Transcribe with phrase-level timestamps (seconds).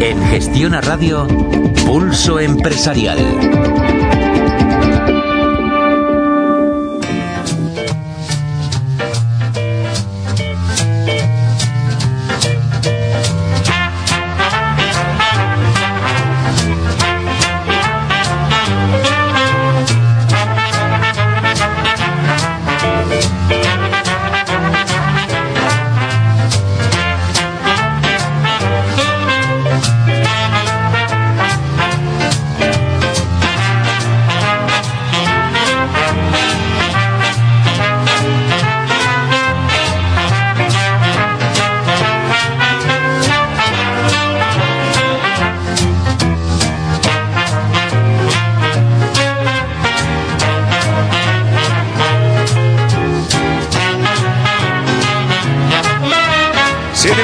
[0.00, 1.26] En Gestión a Radio,
[1.86, 3.89] Pulso Empresarial.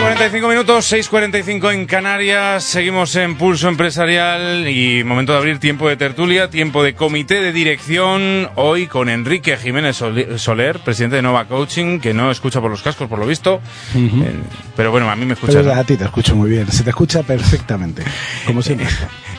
[0.00, 5.96] 45 minutos, 6.45 en Canarias, seguimos en Pulso Empresarial y momento de abrir tiempo de
[5.96, 10.02] tertulia, tiempo de comité de dirección, hoy con Enrique Jiménez
[10.36, 13.60] Soler, presidente de Nova Coaching, que no escucha por los cascos por lo visto,
[13.94, 14.34] eh,
[14.76, 15.60] pero bueno, a mí me escucha.
[15.78, 18.02] a ti te escucho muy bien, se te escucha perfectamente,
[18.46, 18.88] como siempre.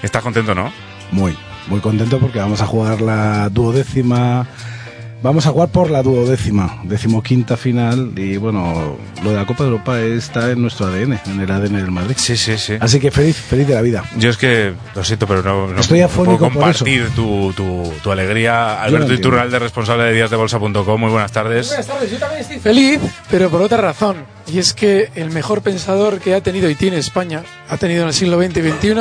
[0.02, 0.72] ¿Estás contento, no?
[1.12, 4.48] Muy, muy contento porque vamos a jugar la duodécima
[5.24, 9.72] Vamos a jugar por la duodécima, decimoquinta final y bueno, lo de la Copa de
[9.72, 12.16] Europa está en nuestro ADN, en el ADN del Madrid.
[12.18, 12.76] Sí, sí, sí.
[12.80, 14.04] Así que feliz, feliz de la vida.
[14.18, 18.80] Yo es que, lo siento, pero no, Estoy puedo compartir Tu, tu, tu, alegría.
[18.82, 21.70] Alberto Iturralde, responsable de díasdebolsa.com, muy buenas tardes.
[21.70, 23.00] Buenas tardes, yo también estoy feliz,
[23.32, 24.18] pero por otra razón.
[24.46, 28.10] Y es que el mejor pensador que ha tenido y tiene España, ha tenido en
[28.10, 28.94] el siglo XX y XXI,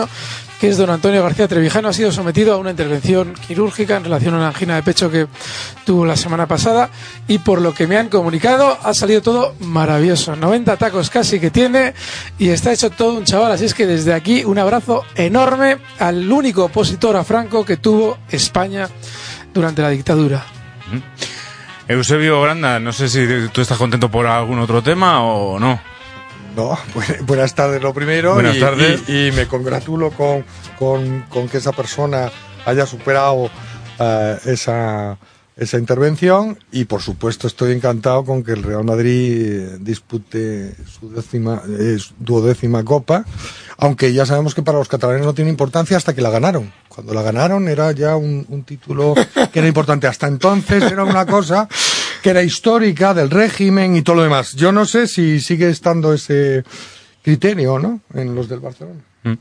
[0.60, 4.34] que es don Antonio García Trevijano, ha sido sometido a una intervención quirúrgica en relación
[4.34, 5.26] a una angina de pecho que
[5.84, 6.90] tuvo la semana pasada
[7.28, 10.34] y por lo que me han comunicado ha salido todo maravilloso.
[10.34, 11.94] 90 tacos casi que tiene
[12.38, 13.52] y está hecho todo un chaval.
[13.52, 18.18] Así es que desde aquí un abrazo enorme al único opositor a Franco que tuvo
[18.30, 18.88] España
[19.52, 20.44] durante la dictadura.
[21.88, 25.95] Eusebio Granda, no sé si tú estás contento por algún otro tema o no.
[26.56, 26.76] No,
[27.26, 28.32] buenas tardes lo primero.
[28.34, 29.06] Buenas tardes.
[29.08, 30.44] Y, me congratulo con,
[30.78, 32.32] con, que esa persona
[32.64, 33.50] haya superado
[33.98, 35.18] eh, esa,
[35.54, 41.62] esa intervención y por supuesto estoy encantado con que el Real Madrid dispute su décima,
[41.68, 43.26] eh, duodécima copa,
[43.76, 46.72] aunque ya sabemos que para los catalanes no tiene importancia hasta que la ganaron.
[46.88, 49.14] Cuando la ganaron era ya un, un título
[49.52, 50.06] que era importante.
[50.06, 51.68] Hasta entonces era una cosa
[52.26, 54.54] que era histórica del régimen y todo lo demás.
[54.54, 56.64] Yo no sé si sigue estando ese
[57.22, 58.00] criterio, ¿no?
[58.14, 58.98] En los del Barcelona.
[59.22, 59.34] Mm.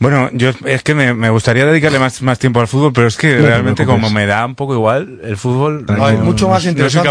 [0.00, 3.38] Bueno, yo es que me, gustaría dedicarle más, más tiempo al fútbol, pero es que
[3.38, 5.86] realmente como me da un poco igual el fútbol...
[5.86, 7.10] No, mucho más interesante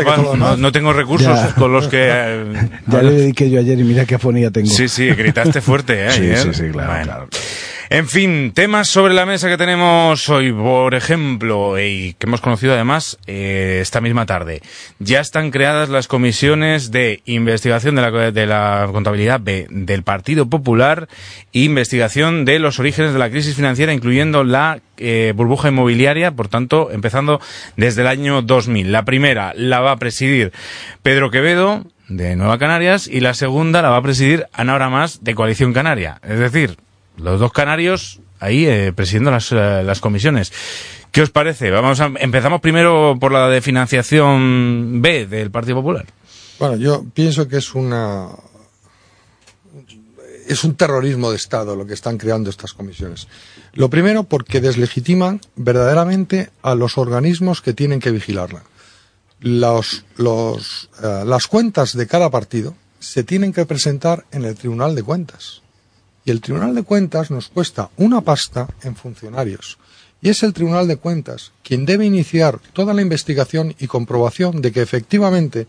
[0.57, 2.43] no, tengo recursos con los que...
[2.87, 4.67] ya le dediqué yo ayer y mira qué afonía tengo.
[4.67, 6.11] Sí, sí, gritaste fuerte, ¿eh?
[6.11, 7.29] sí, sí, sí, claro, claro.
[7.91, 12.73] En fin, temas sobre la mesa que tenemos hoy, por ejemplo, y que hemos conocido
[12.73, 14.61] además eh, esta misma tarde.
[14.99, 20.47] Ya están creadas las comisiones de investigación de la, de la contabilidad B del Partido
[20.47, 21.07] Popular
[21.51, 26.47] e investigación de los orígenes de la crisis financiera, incluyendo la eh, burbuja inmobiliaria, por
[26.47, 27.41] tanto, empezando
[27.75, 28.91] desde el año 2000.
[28.91, 30.53] La primera la va a presidir
[31.01, 35.33] Pedro Quevedo, de Nueva Canarias, y la segunda la va a presidir Ana Más, de
[35.33, 36.19] Coalición Canaria.
[36.21, 36.77] Es decir,
[37.19, 40.51] los dos canarios ahí eh, presidiendo las, eh, las comisiones.
[41.11, 41.71] ¿Qué os parece?
[41.71, 46.05] Vamos a, empezamos primero por la de financiación B del Partido Popular.
[46.59, 48.27] Bueno, yo pienso que es una
[50.47, 53.27] es un terrorismo de Estado lo que están creando estas comisiones.
[53.73, 58.63] Lo primero porque deslegitiman verdaderamente a los organismos que tienen que vigilarla.
[59.41, 59.55] Eh,
[60.17, 65.61] las cuentas de cada partido se tienen que presentar en el Tribunal de Cuentas.
[66.31, 69.77] El Tribunal de Cuentas nos cuesta una pasta en funcionarios.
[70.21, 74.71] Y es el Tribunal de Cuentas quien debe iniciar toda la investigación y comprobación de
[74.71, 75.67] que efectivamente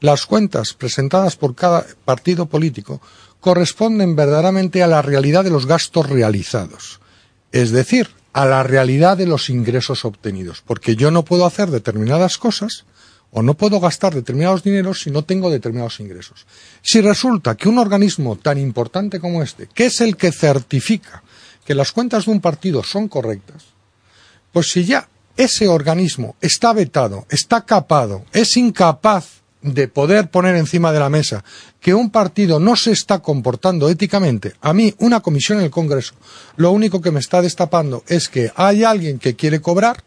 [0.00, 3.00] las cuentas presentadas por cada partido político
[3.40, 7.00] corresponden verdaderamente a la realidad de los gastos realizados.
[7.52, 10.62] Es decir, a la realidad de los ingresos obtenidos.
[10.66, 12.84] Porque yo no puedo hacer determinadas cosas
[13.30, 16.46] o no puedo gastar determinados dineros si no tengo determinados ingresos.
[16.82, 21.22] Si resulta que un organismo tan importante como este, que es el que certifica
[21.64, 23.64] que las cuentas de un partido son correctas,
[24.52, 30.92] pues si ya ese organismo está vetado, está capado, es incapaz de poder poner encima
[30.92, 31.44] de la mesa
[31.80, 36.14] que un partido no se está comportando éticamente, a mí una comisión en el Congreso
[36.56, 40.04] lo único que me está destapando es que hay alguien que quiere cobrar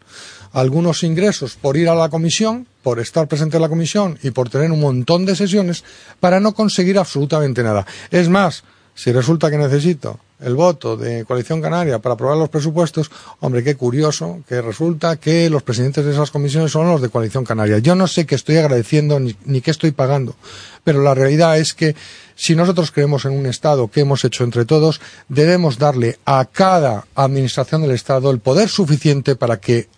[0.52, 4.48] algunos ingresos por ir a la comisión, por estar presente en la comisión y por
[4.48, 5.84] tener un montón de sesiones
[6.18, 7.86] para no conseguir absolutamente nada.
[8.10, 8.64] Es más,
[8.94, 13.10] si resulta que necesito el voto de Coalición Canaria para aprobar los presupuestos,
[13.40, 17.44] hombre, qué curioso que resulta que los presidentes de esas comisiones son los de Coalición
[17.44, 17.78] Canaria.
[17.78, 20.34] Yo no sé qué estoy agradeciendo ni, qué estoy pagando,
[20.82, 21.94] pero la realidad es que
[22.34, 27.06] si nosotros creemos en un Estado que hemos hecho entre todos, debemos darle a cada
[27.14, 29.88] administración del Estado el poder suficiente para que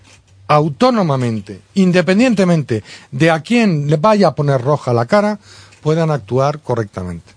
[0.52, 5.38] autónomamente, independientemente de a quién le vaya a poner roja la cara,
[5.80, 7.32] puedan actuar correctamente.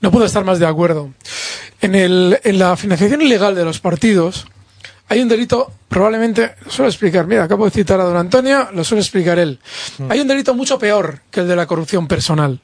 [0.00, 1.10] No puedo estar más de acuerdo.
[1.80, 4.46] En, el, en la financiación ilegal de los partidos
[5.08, 8.84] hay un delito, probablemente, lo suelo explicar, mira, acabo de citar a don Antonio, lo
[8.84, 9.58] suele explicar él.
[10.08, 12.60] Hay un delito mucho peor que el de la corrupción personal.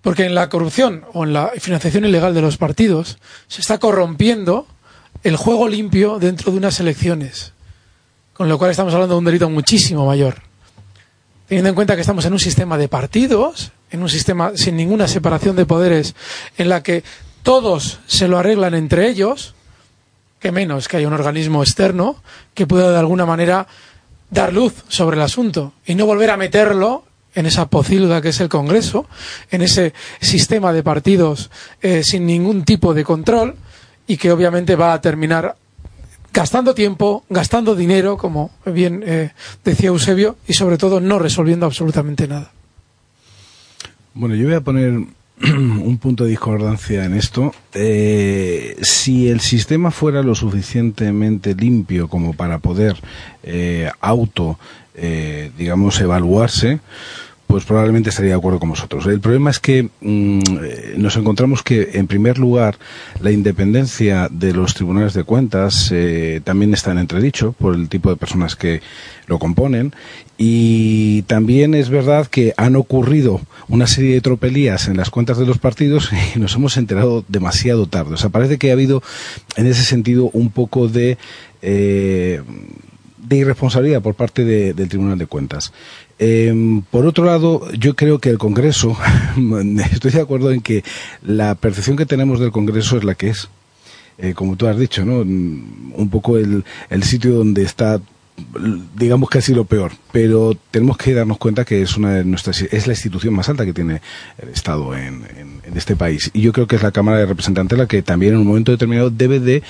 [0.00, 4.66] Porque en la corrupción o en la financiación ilegal de los partidos se está corrompiendo
[5.22, 7.51] el juego limpio dentro de unas elecciones.
[8.34, 10.42] Con lo cual estamos hablando de un delito muchísimo mayor.
[11.46, 15.06] Teniendo en cuenta que estamos en un sistema de partidos, en un sistema sin ninguna
[15.06, 16.14] separación de poderes,
[16.56, 17.04] en la que
[17.42, 19.54] todos se lo arreglan entre ellos,
[20.40, 22.16] que menos que haya un organismo externo
[22.54, 23.66] que pueda de alguna manera
[24.30, 28.40] dar luz sobre el asunto y no volver a meterlo en esa pocilga que es
[28.40, 29.06] el Congreso,
[29.50, 31.50] en ese sistema de partidos
[31.80, 33.56] eh, sin ningún tipo de control
[34.06, 35.56] y que obviamente va a terminar
[36.32, 39.32] gastando tiempo, gastando dinero, como bien eh,
[39.64, 42.52] decía Eusebio, y sobre todo no resolviendo absolutamente nada.
[44.14, 45.00] Bueno, yo voy a poner
[45.42, 47.52] un punto de discordancia en esto.
[47.74, 52.96] Eh, si el sistema fuera lo suficientemente limpio como para poder
[53.42, 54.58] eh, auto,
[54.94, 56.80] eh, digamos, evaluarse,
[57.52, 59.04] pues probablemente estaría de acuerdo con vosotros.
[59.04, 62.78] El problema es que mm, eh, nos encontramos que, en primer lugar,
[63.20, 68.08] la independencia de los tribunales de cuentas eh, también está en entredicho por el tipo
[68.08, 68.80] de personas que
[69.26, 69.92] lo componen
[70.38, 75.44] y también es verdad que han ocurrido una serie de tropelías en las cuentas de
[75.44, 78.14] los partidos y nos hemos enterado demasiado tarde.
[78.14, 79.02] O sea, parece que ha habido
[79.56, 81.18] en ese sentido un poco de...
[81.60, 82.40] Eh,
[83.34, 85.72] de irresponsabilidad por parte de, del Tribunal de Cuentas.
[86.18, 88.96] Eh, por otro lado, yo creo que el Congreso,
[89.92, 90.84] estoy de acuerdo en que
[91.22, 93.48] la percepción que tenemos del Congreso es la que es.
[94.18, 95.20] Eh, como tú has dicho, ¿no?
[95.20, 98.00] Un poco el, el sitio donde está
[98.96, 102.62] digamos que sido lo peor, pero tenemos que darnos cuenta que es una de nuestras
[102.62, 104.00] es la institución más alta que tiene
[104.38, 105.24] el Estado en,
[105.72, 108.34] en este país y yo creo que es la Cámara de Representantes la que también
[108.34, 109.62] en un momento determinado debe de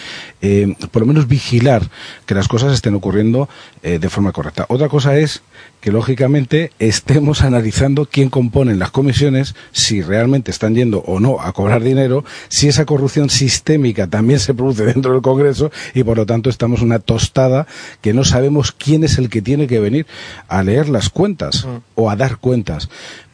[0.43, 1.89] eh, por lo menos vigilar
[2.27, 3.49] que las cosas estén ocurriendo
[3.83, 4.67] eh, de forma correcta.
[4.69, 5.43] Otra cosa es
[5.81, 11.53] que lógicamente estemos analizando quién compone las comisiones, si realmente están yendo o no a
[11.53, 16.27] cobrar dinero, si esa corrupción sistémica también se produce dentro del Congreso y por lo
[16.27, 17.67] tanto estamos una tostada
[18.01, 20.07] que no sabemos quién es el que tiene que venir
[20.49, 21.79] a leer las cuentas mm.
[21.95, 22.89] o a dar cuentas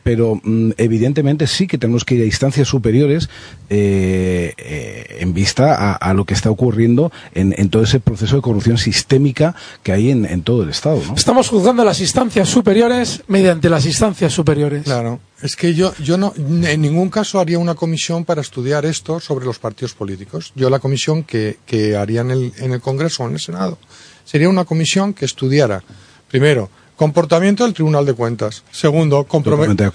[0.08, 3.28] pero mm, evidentemente sí que tenemos que ir a instancias superiores
[3.68, 8.36] eh, eh, en vista a, a, lo que está ocurriendo en, en, todo ese proceso
[8.36, 11.02] de corrupción sistémica que hay en, en todo el Estado.
[11.06, 11.14] ¿no?
[11.14, 14.84] Estamos juzgando las instancias superiores mediante las instancias superiores.
[14.84, 15.20] Claro.
[15.42, 19.44] Es que yo, yo no, en ningún caso haría una comisión para estudiar esto sobre
[19.44, 20.52] los partidos políticos.
[20.54, 23.76] Yo la comisión que, que haría en el, en el Congreso o en el Senado
[24.24, 25.84] sería una comisión que estudiara,
[26.30, 28.64] primero, Comportamiento del Tribunal de Cuentas.
[28.72, 29.90] Segundo, de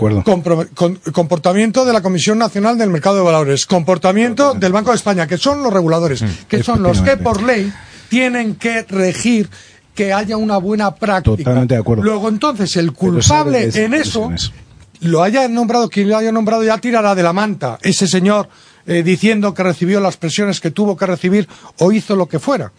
[0.73, 3.65] con comportamiento de la Comisión Nacional del Mercado de Valores.
[3.65, 7.43] Comportamiento del Banco de España, que son los reguladores, mm, que son los que por
[7.43, 7.73] ley
[8.07, 9.49] tienen que regir
[9.93, 11.35] que haya una buena práctica.
[11.35, 12.03] Totalmente de acuerdo.
[12.03, 14.31] Luego entonces el culpable en eso,
[15.01, 18.47] lo haya nombrado quien lo haya nombrado ya tirará de la manta ese señor
[18.85, 22.71] eh, diciendo que recibió las presiones que tuvo que recibir o hizo lo que fuera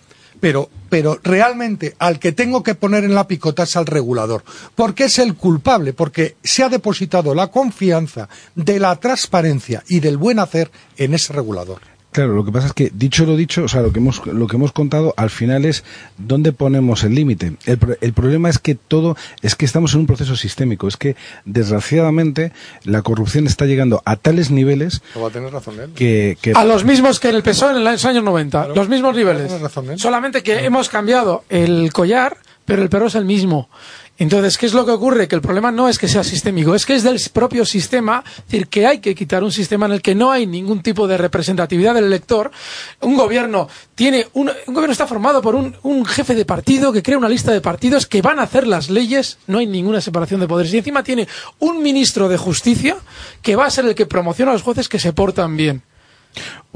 [0.45, 5.05] pero, pero realmente al que tengo que poner en la picota es al regulador, porque
[5.05, 10.39] es el culpable, porque se ha depositado la confianza de la transparencia y del buen
[10.39, 11.94] hacer en ese regulador.
[12.15, 14.47] Claro, lo que pasa es que, dicho lo dicho, o sea, lo que hemos, lo
[14.47, 15.83] que hemos contado al final es
[16.17, 17.57] dónde ponemos el límite.
[17.67, 20.87] El, el, problema es que todo, es que estamos en un proceso sistémico.
[20.87, 22.53] Es que, desgraciadamente,
[22.85, 25.03] la corrupción está llegando a tales niveles.
[25.21, 25.91] va a tener razón él.
[25.97, 28.59] Que, que, A los mismos que en el PSOE en los años 90.
[28.59, 29.61] Claro, los mismos niveles.
[29.61, 29.99] Razón.
[29.99, 30.67] Solamente que claro.
[30.69, 33.69] hemos cambiado el collar, pero el perro es el mismo.
[34.17, 35.27] Entonces, ¿qué es lo que ocurre?
[35.27, 38.45] Que el problema no es que sea sistémico, es que es del propio sistema, es
[38.45, 41.19] decir, que hay que quitar un sistema en el que no hay ningún tipo de
[41.19, 42.53] representatividad del elector.
[43.01, 47.19] Un gobierno tiene un, gobierno está formado por un, un jefe de partido que crea
[47.19, 50.47] una lista de partidos que van a hacer las leyes, no hay ninguna separación de
[50.47, 50.73] poderes.
[50.73, 51.27] Y encima tiene
[51.59, 52.97] un ministro de justicia
[53.43, 55.83] que va a ser el que promociona a los jueces que se portan bien.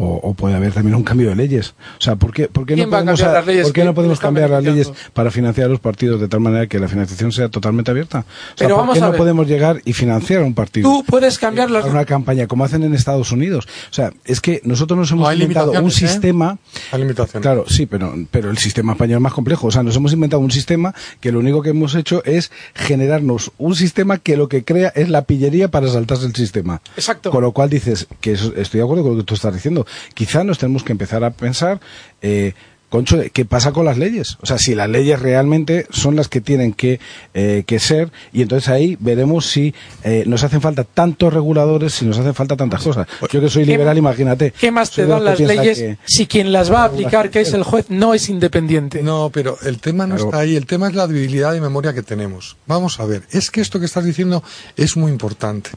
[0.01, 1.75] O, o puede haber también un cambio de leyes.
[1.99, 3.73] O sea, ¿por qué, por qué no ¿Quién va a podemos, cambiar las leyes ¿por
[3.73, 6.79] qué que- no podemos cambiar las leyes para financiar los partidos de tal manera que
[6.79, 8.21] la financiación sea totalmente abierta?
[8.21, 9.19] O sea, Pero ¿por vamos qué a no ver.
[9.19, 10.89] podemos llegar y financiar a un partido?
[10.89, 11.85] Tú puedes cambiar las...
[11.85, 13.67] a una campaña como hacen en Estados Unidos.
[13.91, 15.91] O sea, es que nosotros nos hemos hay inventado un ¿eh?
[15.91, 16.59] sistema.
[16.93, 17.43] Hay limitaciones.
[17.43, 19.67] Claro, sí, pero, pero el sistema español es más complejo.
[19.67, 23.51] O sea, nos hemos inventado un sistema que lo único que hemos hecho es generarnos
[23.59, 26.81] un sistema que lo que crea es la pillería para saltarse el sistema.
[26.97, 27.33] Exacto.
[27.33, 29.87] Con lo cual dices que eso- estoy de acuerdo con lo que tú estás diciendo.
[30.15, 31.81] Quizá nos tenemos que empezar a pensar.
[32.23, 32.55] Eh,
[32.89, 34.39] Concho, ¿qué pasa con las leyes?
[34.41, 37.01] O sea, si las leyes realmente son las que tienen que,
[37.35, 42.07] eh, que ser, y entonces ahí veremos si eh, nos hacen falta tantos reguladores, si
[42.07, 43.07] nos hacen falta tantas cosas.
[43.31, 44.55] Yo que soy ¿Qué- liberal, imagínate.
[44.59, 47.53] ¿Qué más te dan las leyes que- si quien las va a aplicar, que es
[47.53, 49.03] el juez, no es independiente?
[49.03, 50.31] No, pero el tema no Claro.
[50.31, 52.57] está ahí, el tema es la debilidad de memoria que tenemos.
[52.67, 54.43] Vamos a ver, es que esto que estás diciendo
[54.79, 55.69] es muy importante.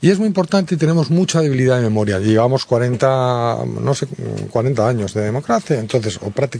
[0.00, 2.18] Y es muy importante y tenemos mucha debilidad de memoria.
[2.18, 4.08] Llevamos 40, no sé,
[4.50, 6.55] 40 años de democracia, entonces, o prácticamente.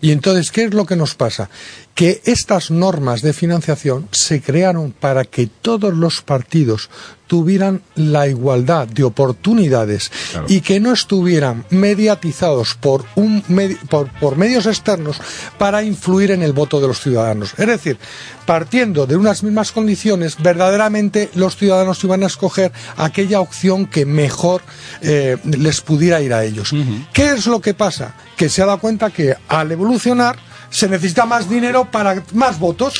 [0.00, 1.48] Y entonces, ¿qué es lo que nos pasa?
[1.94, 6.90] Que estas normas de financiación se crearon para que todos los partidos
[7.26, 10.10] tuvieran la igualdad de oportunidades
[10.48, 13.42] y que no estuvieran mediatizados por, un
[13.88, 15.20] por, por medios externos
[15.58, 17.54] para influir en el voto de los ciudadanos.
[17.58, 17.98] Es decir,
[18.46, 24.62] partiendo de unas mismas condiciones, verdaderamente los ciudadanos iban a escoger aquella opción que mejor
[25.02, 26.72] eh, les pudiera ir a ellos.
[27.12, 28.14] ¿Qué es lo que pasa?
[28.36, 30.36] Que se ha dado cuenta que al evolucionar
[30.70, 32.94] se necesita más dinero para más votos.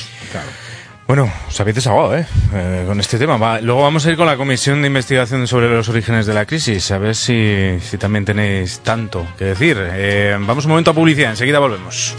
[1.07, 2.27] Bueno, os habéis desahogado, ¿eh?
[2.53, 3.61] Eh, Con este tema.
[3.61, 6.91] Luego vamos a ir con la comisión de investigación sobre los orígenes de la crisis,
[6.91, 9.77] a ver si, si también tenéis tanto que decir.
[9.81, 12.17] Eh, vamos un momento a publicidad, enseguida volvemos.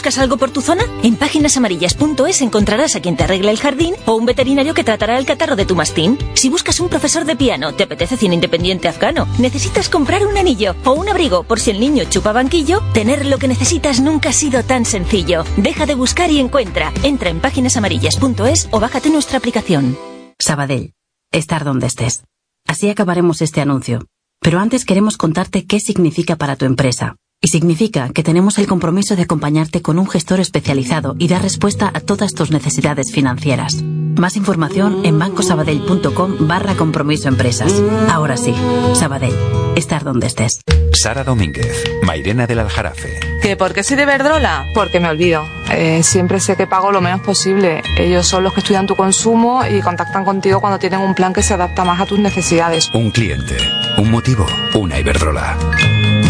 [0.00, 0.82] ¿Buscas algo por tu zona?
[1.02, 5.26] En páginasamarillas.es encontrarás a quien te arregle el jardín o un veterinario que tratará el
[5.26, 6.16] catarro de tu mastín.
[6.32, 10.74] Si buscas un profesor de piano, te apetece cine independiente afgano, necesitas comprar un anillo
[10.86, 14.32] o un abrigo por si el niño chupa banquillo, tener lo que necesitas nunca ha
[14.32, 15.44] sido tan sencillo.
[15.58, 16.94] Deja de buscar y encuentra.
[17.02, 19.98] Entra en páginasamarillas.es o bájate nuestra aplicación.
[20.38, 20.94] Sabadell,
[21.30, 22.24] estar donde estés.
[22.66, 24.06] Así acabaremos este anuncio.
[24.40, 27.16] Pero antes queremos contarte qué significa para tu empresa.
[27.42, 31.90] Y significa que tenemos el compromiso de acompañarte con un gestor especializado y dar respuesta
[31.94, 33.82] a todas tus necesidades financieras.
[33.82, 37.72] Más información en bancosabadell.com barra compromiso empresas.
[38.10, 38.54] Ahora sí,
[38.94, 39.34] Sabadell,
[39.74, 40.60] estar donde estés.
[40.92, 43.18] Sara Domínguez, Mairena del Aljarafe.
[43.40, 44.66] ¿Que por qué soy de Verdrola?
[44.74, 45.42] Porque me olvido.
[45.72, 47.82] Eh, siempre sé que pago lo menos posible.
[47.96, 51.42] Ellos son los que estudian tu consumo y contactan contigo cuando tienen un plan que
[51.42, 52.90] se adapta más a tus necesidades.
[52.92, 53.56] Un cliente,
[53.96, 54.44] un motivo,
[54.74, 55.56] una Iberdrola.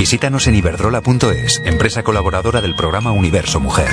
[0.01, 3.91] Visítanos en iberdrola.es, empresa colaboradora del programa Universo Mujer.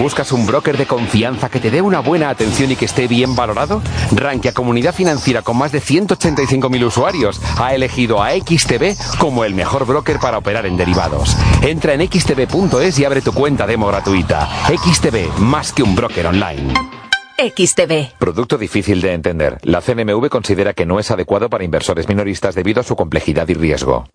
[0.00, 3.34] ¿Buscas un broker de confianza que te dé una buena atención y que esté bien
[3.34, 3.82] valorado?
[4.12, 9.86] Rankia Comunidad Financiera con más de 185.000 usuarios ha elegido a XTB como el mejor
[9.86, 11.36] broker para operar en derivados.
[11.62, 14.48] Entra en xtb.es y abre tu cuenta demo gratuita.
[14.68, 17.01] XTB, más que un broker online.
[17.50, 18.18] XTB.
[18.18, 19.58] Producto difícil de entender.
[19.62, 23.54] La CNMV considera que no es adecuado para inversores minoristas debido a su complejidad y
[23.54, 24.06] riesgo.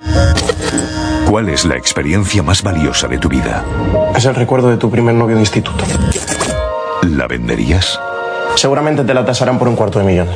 [1.29, 3.65] ¿Cuál es la experiencia más valiosa de tu vida?
[4.15, 5.83] Es el recuerdo de tu primer novio de instituto.
[7.03, 7.99] ¿La venderías?
[8.55, 10.29] Seguramente te la tasarán por un cuarto de millón.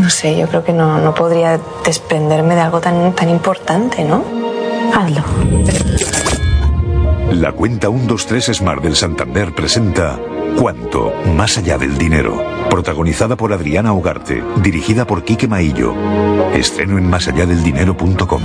[0.00, 4.24] No sé, yo creo que no, no podría desprenderme de algo tan, tan importante, ¿no?
[4.94, 5.22] Hazlo.
[7.32, 10.18] La cuenta 123 Smart del Santander presenta
[10.56, 12.42] Cuánto, más allá del dinero.
[12.70, 15.94] Protagonizada por Adriana Ugarte, dirigida por Quique Maillo.
[16.54, 18.42] Estreno en másalladeldinero.com.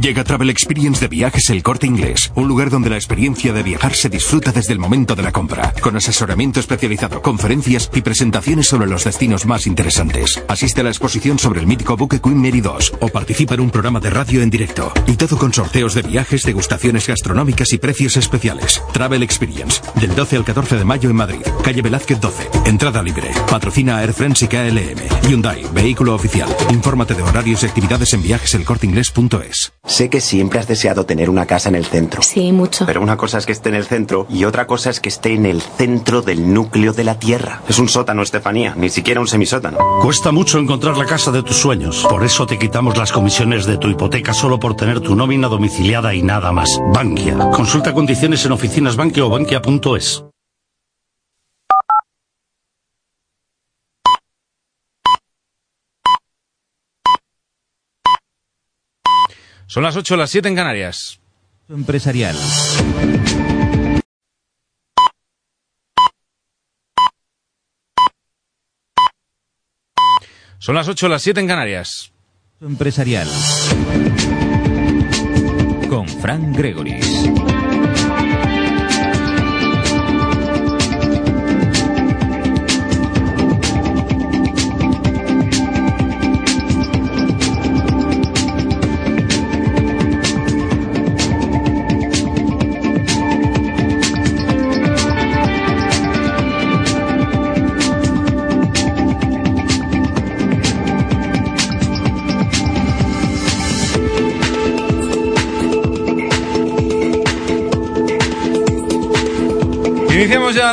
[0.00, 3.94] Llega Travel Experience de Viajes El Corte Inglés, un lugar donde la experiencia de viajar
[3.94, 8.88] se disfruta desde el momento de la compra, con asesoramiento especializado, conferencias y presentaciones sobre
[8.88, 10.42] los destinos más interesantes.
[10.48, 13.70] Asiste a la exposición sobre el mítico buque Queen Mary 2 o participa en un
[13.70, 14.92] programa de radio en directo.
[15.06, 18.82] Y todo con sorteos de viajes, degustaciones gastronómicas y precios especiales.
[18.94, 22.48] Travel Experience, del 12 al 14 de mayo en Madrid, calle Velázquez 12.
[22.64, 23.30] Entrada libre.
[23.50, 25.28] Patrocina Air France y KLM.
[25.28, 26.48] Hyundai, vehículo oficial.
[26.70, 29.72] Infórmate de horarios y actividades en viajeselcorteingles.es.
[29.84, 32.22] Sé que siempre has deseado tener una casa en el centro.
[32.22, 32.86] Sí, mucho.
[32.86, 35.34] Pero una cosa es que esté en el centro y otra cosa es que esté
[35.34, 37.62] en el centro del núcleo de la Tierra.
[37.68, 39.78] Es un sótano, Estefanía, ni siquiera un semisótano.
[40.00, 42.06] Cuesta mucho encontrar la casa de tus sueños.
[42.08, 46.14] Por eso te quitamos las comisiones de tu hipoteca solo por tener tu nómina domiciliada
[46.14, 46.80] y nada más.
[46.94, 47.36] Bankia.
[47.50, 50.24] Consulta condiciones en oficinas Bankia o bankia.es.
[59.72, 61.18] Son las 8 las 7 en Canarias.
[61.70, 62.36] Empresarial.
[70.58, 72.12] Son las 8 las 7 en Canarias.
[72.60, 73.26] Empresarial.
[75.88, 77.61] Con Frank Gregoris.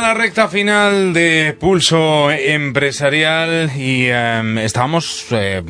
[0.00, 5.62] La recta final de Pulso Empresarial y em, estábamos eh,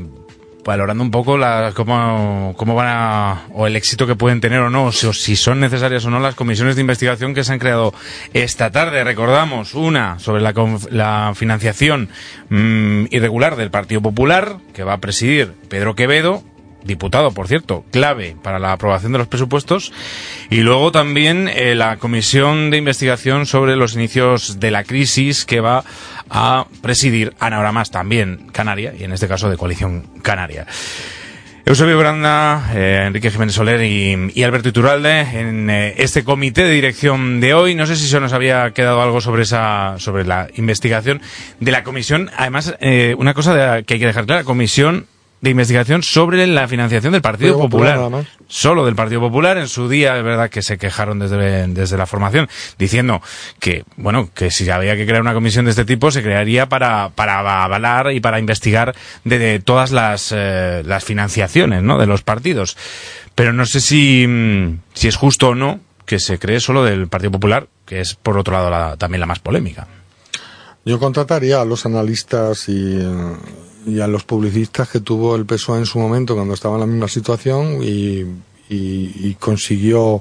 [0.64, 4.70] valorando un poco la, cómo, cómo van a, o el éxito que pueden tener o
[4.70, 7.92] no, o si, son necesarias o no las comisiones de investigación que se han creado
[8.32, 9.02] esta tarde.
[9.02, 10.54] Recordamos una sobre la,
[10.90, 12.08] la financiación
[12.50, 16.44] mm, irregular del Partido Popular, que va a presidir Pedro Quevedo,
[16.84, 19.92] diputado, por cierto, clave para la aprobación de los presupuestos,
[20.50, 25.60] y luego también eh, la comisión de investigación sobre los inicios de la crisis que
[25.60, 25.84] va
[26.30, 30.66] a presidir Ana Oramas, también canaria, y en este caso de Coalición Canaria.
[31.66, 36.72] Eusebio Branda, eh, Enrique Jiménez Soler y, y Alberto Iturralde en eh, este comité de
[36.72, 37.74] dirección de hoy.
[37.76, 41.20] No sé si se nos había quedado algo sobre esa, sobre la investigación
[41.60, 42.30] de la comisión.
[42.36, 45.06] Además, eh, una cosa de- que hay que dejar clara, comisión
[45.40, 47.96] de investigación sobre la financiación del Partido Popular.
[48.46, 49.56] Solo del Partido Popular.
[49.58, 52.48] En su día, es verdad que se quejaron desde, desde la formación,
[52.78, 53.22] diciendo
[53.58, 57.10] que, bueno, que si había que crear una comisión de este tipo, se crearía para,
[57.10, 61.96] para avalar y para investigar de, de todas las, eh, las financiaciones, ¿no?
[61.98, 62.76] De los partidos.
[63.34, 67.06] Pero no sé si, mm, si es justo o no que se cree solo del
[67.08, 69.86] Partido Popular, que es, por otro lado, la- también la más polémica.
[70.84, 73.36] Yo contrataría a los analistas y, eh,
[73.86, 76.86] y a los publicistas que tuvo el PSOE en su momento cuando estaba en la
[76.86, 78.24] misma situación y,
[78.68, 80.20] y- consiguió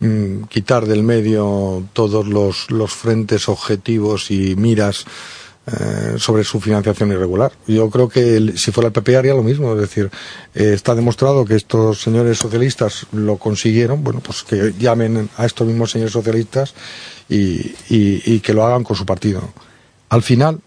[0.00, 5.04] mm, quitar del medio todos los, los frentes objetivos y miras
[5.66, 7.52] eh, sobre su financiación irregular.
[7.66, 10.10] Yo creo que si fuera el PP haría lo mismo, es decir,
[10.54, 15.66] eh, está demostrado que estos señores socialistas lo consiguieron, bueno, pues que llamen a estos
[15.66, 16.72] mismos señores socialistas
[17.28, 19.42] y- y que lo hagan con su partido.
[20.08, 20.60] Al final,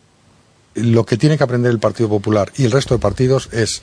[0.75, 3.81] lo que tiene que aprender el Partido Popular y el resto de partidos es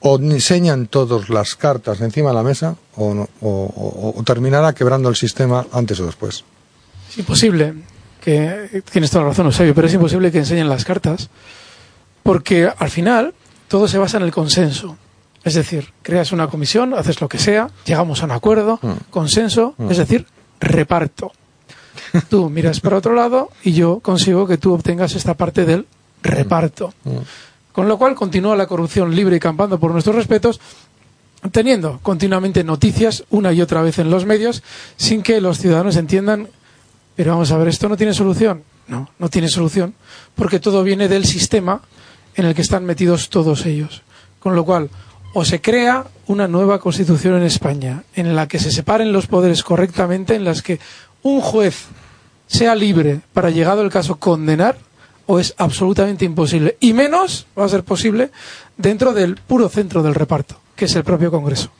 [0.00, 4.72] o enseñan todas las cartas encima de la mesa o, no- o- o- o terminará
[4.74, 6.44] quebrando el sistema antes o después.
[7.10, 7.74] Es imposible
[8.20, 11.28] que tienes toda la razón, Eusebio, pero es imposible que enseñen las cartas
[12.22, 13.34] porque al final
[13.68, 14.96] todo se basa en el consenso.
[15.44, 18.78] Es decir, creas una comisión, haces lo que sea, llegamos a un acuerdo,
[19.10, 20.26] consenso, es decir,
[20.60, 21.32] reparto.
[22.28, 25.86] Tú miras para otro lado y yo consigo que tú obtengas esta parte del
[26.22, 26.94] reparto.
[27.72, 30.60] Con lo cual continúa la corrupción libre y campando por nuestros respetos,
[31.50, 34.62] teniendo continuamente noticias una y otra vez en los medios
[34.96, 36.48] sin que los ciudadanos entiendan,
[37.16, 38.62] pero vamos a ver, esto no tiene solución.
[38.88, 39.94] No, no tiene solución,
[40.34, 41.80] porque todo viene del sistema
[42.34, 44.02] en el que están metidos todos ellos.
[44.40, 44.90] Con lo cual,
[45.34, 49.62] o se crea una nueva constitución en España, en la que se separen los poderes
[49.62, 50.80] correctamente, en las que
[51.22, 51.86] un juez
[52.46, 54.76] sea libre para, llegado el caso, condenar,
[55.26, 56.76] o es absolutamente imposible.
[56.80, 58.30] Y menos va a ser posible
[58.76, 61.70] dentro del puro centro del reparto, que es el propio Congreso.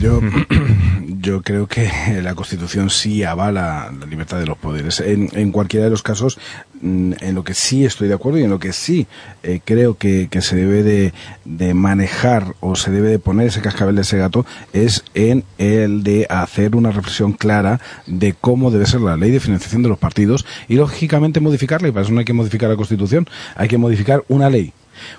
[0.00, 0.20] Yo,
[1.20, 1.88] yo creo que
[2.22, 5.00] la Constitución sí avala la libertad de los poderes.
[5.00, 6.38] En, en cualquiera de los casos,
[6.80, 9.06] mm, en lo que sí estoy de acuerdo y en lo que sí
[9.42, 11.12] eh, creo que, que se debe de,
[11.44, 16.02] de manejar o se debe de poner ese cascabel de ese gato es en el
[16.02, 19.98] de hacer una reflexión clara de cómo debe ser la ley de financiación de los
[19.98, 21.88] partidos y lógicamente modificarla.
[21.88, 24.72] Y para eso no hay que modificar la Constitución, hay que modificar una ley.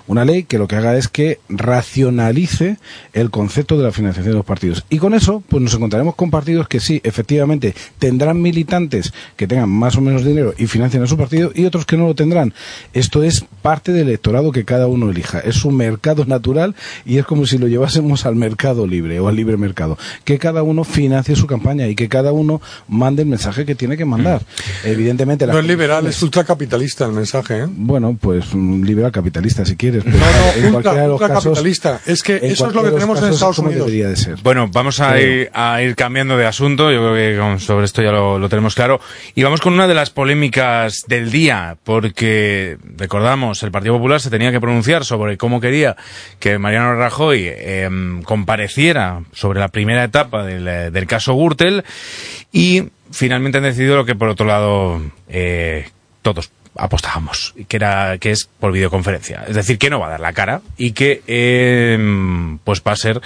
[0.06, 2.78] Una ley que lo que haga es que racionalice
[3.12, 4.84] el concepto de la financiación de los partidos.
[4.90, 9.68] Y con eso, pues nos encontraremos con partidos que sí, efectivamente, tendrán militantes que tengan
[9.68, 12.54] más o menos dinero y financien a su partido y otros que no lo tendrán.
[12.92, 15.40] Esto es parte del electorado que cada uno elija.
[15.40, 19.36] Es un mercado natural y es como si lo llevásemos al mercado libre o al
[19.36, 19.98] libre mercado.
[20.24, 23.96] Que cada uno financie su campaña y que cada uno mande el mensaje que tiene
[23.96, 24.42] que mandar.
[24.84, 27.66] Evidentemente, No es liberal, es ultracapitalista el mensaje, ¿eh?
[27.68, 30.04] Bueno, pues un liberal capitalista si quieres.
[30.04, 32.00] pero No, en no, cualquiera de los ultra, casos- ultracapitalista.
[32.06, 33.86] Es que eso es lo que tenemos en Estados Unidos.
[33.86, 34.36] debería de ser.
[34.42, 38.02] Bueno, vamos a ir, a ir cambiando de asunto, yo creo que con- sobre esto
[38.02, 39.00] ya lo, lo tenemos claro.
[39.34, 44.30] Y vamos con una de las polémicas del día, porque recordamos, el Partido Popular se
[44.30, 45.96] tenía que pronunciar sobre cómo quería
[46.38, 51.84] que Mariano Rajoy em, compareciera sobre la primera etapa del, eh, del caso Gürtel
[52.52, 55.88] y finalmente han decidido lo que por otro lado eh,
[56.22, 60.20] todos apostábamos, que era que es por videoconferencia, es decir, que no va a dar
[60.20, 63.20] la cara y que eh, pues va a ser,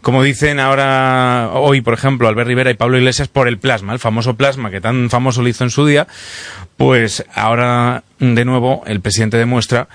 [0.00, 3.98] como dicen ahora hoy, por ejemplo, Albert Rivera y Pablo Iglesias por el plasma, el
[3.98, 6.06] famoso plasma que tan famoso lo hizo en su día,
[6.76, 9.88] pues ahora de nuevo el presidente demuestra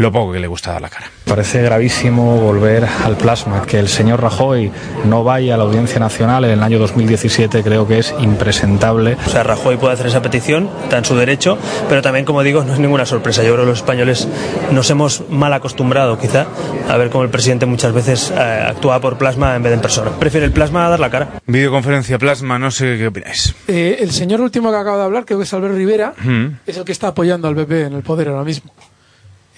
[0.00, 1.06] lo poco que le gusta dar la cara.
[1.26, 3.62] Parece gravísimo volver al plasma.
[3.62, 4.70] Que el señor Rajoy
[5.04, 9.16] no vaya a la Audiencia Nacional en el año 2017 creo que es impresentable.
[9.26, 11.58] O sea, Rajoy puede hacer esa petición, está en su derecho,
[11.88, 13.42] pero también, como digo, no es ninguna sorpresa.
[13.42, 14.26] Yo creo que los españoles
[14.72, 16.46] nos hemos mal acostumbrado, quizá,
[16.88, 19.82] a ver cómo el presidente muchas veces eh, actúa por plasma en vez de en
[19.82, 20.10] persona.
[20.18, 21.28] Prefiere el plasma a dar la cara.
[21.46, 23.54] Videoconferencia plasma, no sé qué opináis.
[23.68, 26.46] Eh, el señor último que acaba de hablar, creo que es Albert Rivera, Mm.
[26.66, 28.72] es el que está apoyando al PP en el poder ahora mismo.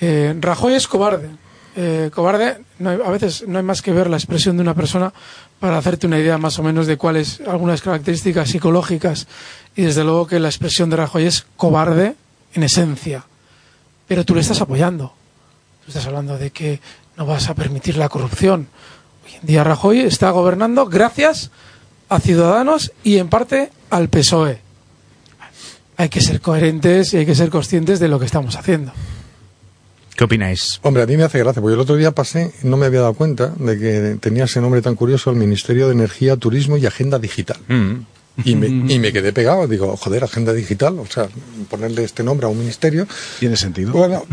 [0.04, 1.30] Eh, Rajoy es cobarde.
[1.76, 4.74] Eh, cobarde, no hay- a veces no hay más que ver la expresión de una
[4.74, 5.12] persona
[5.60, 9.28] para hacerte una idea más o menos de cuáles algunas características psicológicas.
[9.76, 12.16] Y desde luego que la expresión de Rajoy es cobarde
[12.52, 13.24] en esencia.
[14.08, 15.14] Pero tú le estás apoyando.
[15.84, 16.80] Tú estás hablando de que
[17.16, 18.66] no vas a permitir la corrupción.
[19.24, 21.52] Hoy en día Rajoy está gobernando gracias
[22.08, 24.60] a Ciudadanos y en parte al PSOE.
[25.96, 28.92] Hay que ser coherentes y hay que ser conscientes de lo que estamos haciendo.
[30.22, 30.78] ¿Qué opináis?
[30.82, 33.14] Hombre, a mí me hace gracia, porque el otro día pasé, no me había dado
[33.14, 37.18] cuenta de que tenía ese nombre tan curioso, el Ministerio de Energía, Turismo y Agenda
[37.18, 37.56] Digital.
[37.66, 37.92] Mm.
[38.44, 41.28] Y me, y me quedé pegado, digo, joder, agenda digital, o sea,
[41.68, 43.06] ponerle este nombre a un ministerio.
[43.38, 43.92] Tiene sentido.
[43.92, 44.24] Bueno,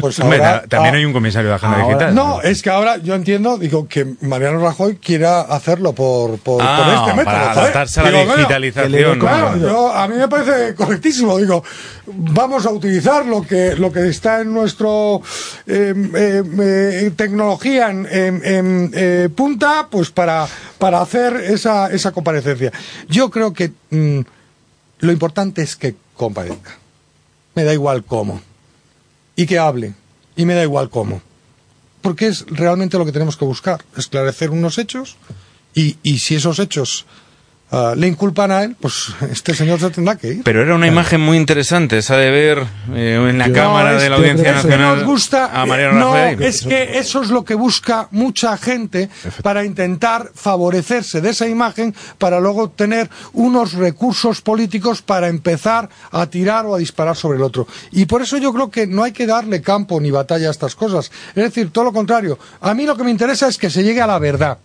[0.00, 0.60] pues Hombre, ahora...
[0.62, 2.14] ta- también ah, hay un comisario de agenda ahora- digital.
[2.14, 6.82] No, es que ahora yo entiendo, digo, que Mariano Rajoy quiera hacerlo por, por, Ah,
[6.84, 7.24] por este método.
[7.24, 7.58] para joder.
[7.60, 9.18] adaptarse a la Digo, digitalización.
[9.18, 11.38] Claro, yo- a mí me parece correctísimo.
[11.38, 11.64] Digo,
[12.06, 15.22] vamos a utilizar lo que lo que está en nuestro
[15.66, 20.46] eh, eh, eh, tecnología en, en- en, eh, punta, pues para,
[20.78, 22.70] para hacer esa, esa comparecencia.
[23.14, 24.20] Yo creo que mm,
[24.98, 26.76] lo importante es que comparezca.
[27.54, 28.40] Me da igual cómo.
[29.36, 29.94] Y que hable.
[30.34, 31.22] Y me da igual cómo.
[32.02, 33.84] Porque es realmente lo que tenemos que buscar.
[33.96, 35.16] Esclarecer unos hechos
[35.74, 37.06] y, y si esos hechos
[37.70, 40.42] ah, le inculpan a él, pues este señor se tendrá que ir.
[40.44, 44.02] Pero era una imagen muy interesante, esa de ver eh, en la No, Cámara es
[44.02, 46.44] de la que Audiencia Nacional nos gusta, a Mariano no, Rajoy.
[46.44, 49.08] es que eso es lo que busca mucha gente
[49.42, 56.26] para intentar favorecerse de esa imagen para luego tener unos recursos políticos para empezar a
[56.26, 57.66] tirar o a disparar sobre el otro.
[57.92, 60.74] Y por eso yo creo que no hay que darle campo ni batalla a estas
[60.74, 61.10] cosas.
[61.34, 62.38] Es decir, todo lo contrario.
[62.60, 64.58] A mí lo que me interesa es que se llegue a la verdad.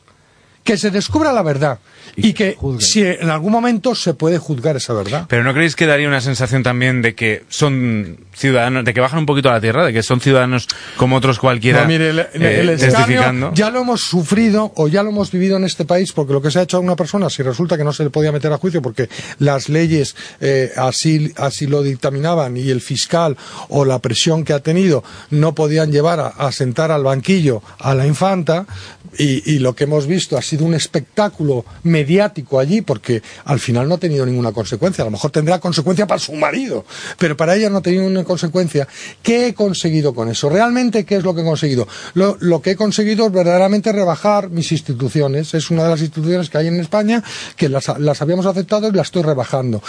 [0.70, 1.80] Que se descubra la verdad.
[2.16, 5.26] Y, que si en algún momento se puede juzgar esa verdad.
[5.28, 9.20] Pero ¿no creéis que daría una sensación también de que son ciudadanos, de que bajan
[9.20, 12.20] un poquito a la tierra, de que son ciudadanos como otros cualquiera, No, mire, el,
[12.20, 12.28] eh,
[12.62, 16.42] el ya lo hemos sufrido o ya lo hemos vivido en este país porque lo
[16.42, 18.52] que se ha hecho a una persona, si resulta que no se le podía meter
[18.52, 23.38] a juicio porque las leyes eh, así, así lo dictaminaban y el fiscal
[23.70, 27.94] o la presión que ha tenido no podían llevar a, a sentar al banquillo a
[27.94, 28.66] la infanta
[29.18, 33.88] y, y lo que hemos visto ha sido un espectáculo mediático allí porque al final
[33.88, 35.04] no ha tenido ninguna consecuencia.
[35.04, 36.86] A lo mejor tendrá consecuencia para su marido,
[37.18, 38.88] pero para ella no ha tenido ninguna consecuencia.
[39.24, 40.50] ¿Qué he conseguido con eso?
[40.50, 41.88] ¿Realmente qué es lo que he conseguido?
[42.14, 45.54] Lo, lo que he conseguido es verdaderamente rebajar mis instituciones.
[45.54, 47.24] Es una de las instituciones que hay en España
[47.56, 49.82] que las, las habíamos aceptado y las estoy rebajando.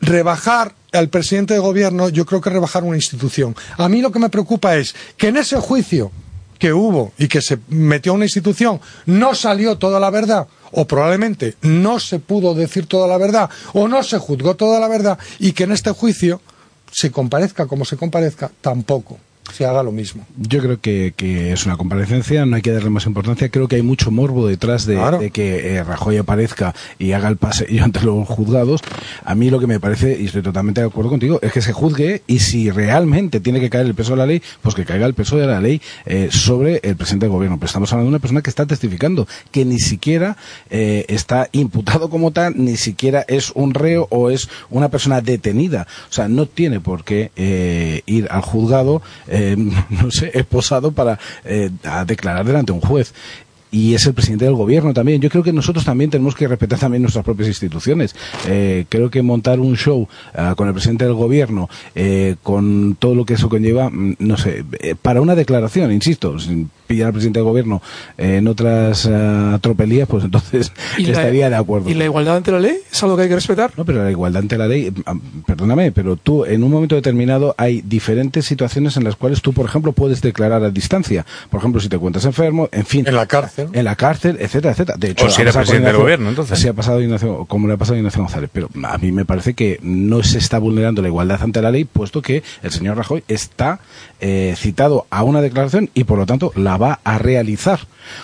[0.00, 3.56] Rebajar al presidente de gobierno, yo creo que rebajar una institución.
[3.76, 6.10] A mí lo que me preocupa es que en ese juicio
[6.58, 10.86] que hubo y que se metió a una institución no salió toda la verdad o
[10.86, 15.18] probablemente no se pudo decir toda la verdad o no se juzgó toda la verdad
[15.38, 16.40] y que en este juicio
[16.90, 19.18] se comparezca como se comparezca tampoco
[19.52, 20.26] se haga lo mismo.
[20.36, 23.48] Yo creo que, que, es una comparecencia, no hay que darle más importancia.
[23.48, 27.36] Creo que hay mucho morbo detrás de, de que eh, Rajoy aparezca y haga el
[27.36, 28.82] paseo ante los juzgados.
[29.24, 31.72] A mí lo que me parece, y estoy totalmente de acuerdo contigo, es que se
[31.72, 35.06] juzgue y si realmente tiene que caer el peso de la ley, pues que caiga
[35.06, 37.58] el peso de la ley eh, sobre el presidente del gobierno.
[37.58, 40.36] Pero estamos hablando de una persona que está testificando, que ni siquiera
[40.70, 45.86] eh, está imputado como tal, ni siquiera es un reo o es una persona detenida.
[46.10, 49.35] O sea, no tiene por qué eh, ir al juzgado eh,
[49.90, 53.12] no sé, esposado para eh, a declarar delante de un juez
[53.70, 55.20] y es el presidente del gobierno también.
[55.20, 58.14] Yo creo que nosotros también tenemos que respetar también nuestras propias instituciones.
[58.46, 60.00] Eh, creo que montar un show
[60.34, 64.36] uh, con el presidente del gobierno, eh, con todo lo que eso conlleva, mm, no
[64.36, 66.36] sé, eh, para una declaración, insisto,
[66.86, 67.82] pillar al presidente del gobierno
[68.16, 71.90] en otras uh, tropelías, pues entonces estaría de acuerdo.
[71.90, 73.72] ¿Y la igualdad ante la ley es algo que hay que respetar?
[73.76, 75.14] No, pero la igualdad ante la ley, ah,
[75.46, 79.66] perdóname, pero tú en un momento determinado hay diferentes situaciones en las cuales tú, por
[79.66, 81.26] ejemplo, puedes declarar a distancia.
[81.50, 83.06] Por ejemplo, si te encuentras enfermo, en fin.
[83.06, 84.98] En la cárcel en la cárcel, etcétera, etcétera.
[84.98, 86.64] De hecho, o si eres presidente del gobierno, entonces.
[86.66, 88.50] Ha pasado Ignacio, como le ha pasado a Ignacio González.
[88.52, 91.84] Pero a mí me parece que no se está vulnerando la igualdad ante la ley,
[91.84, 93.80] puesto que el señor Rajoy está
[94.20, 97.80] eh, citado a una declaración y, por lo tanto, la va a realizar.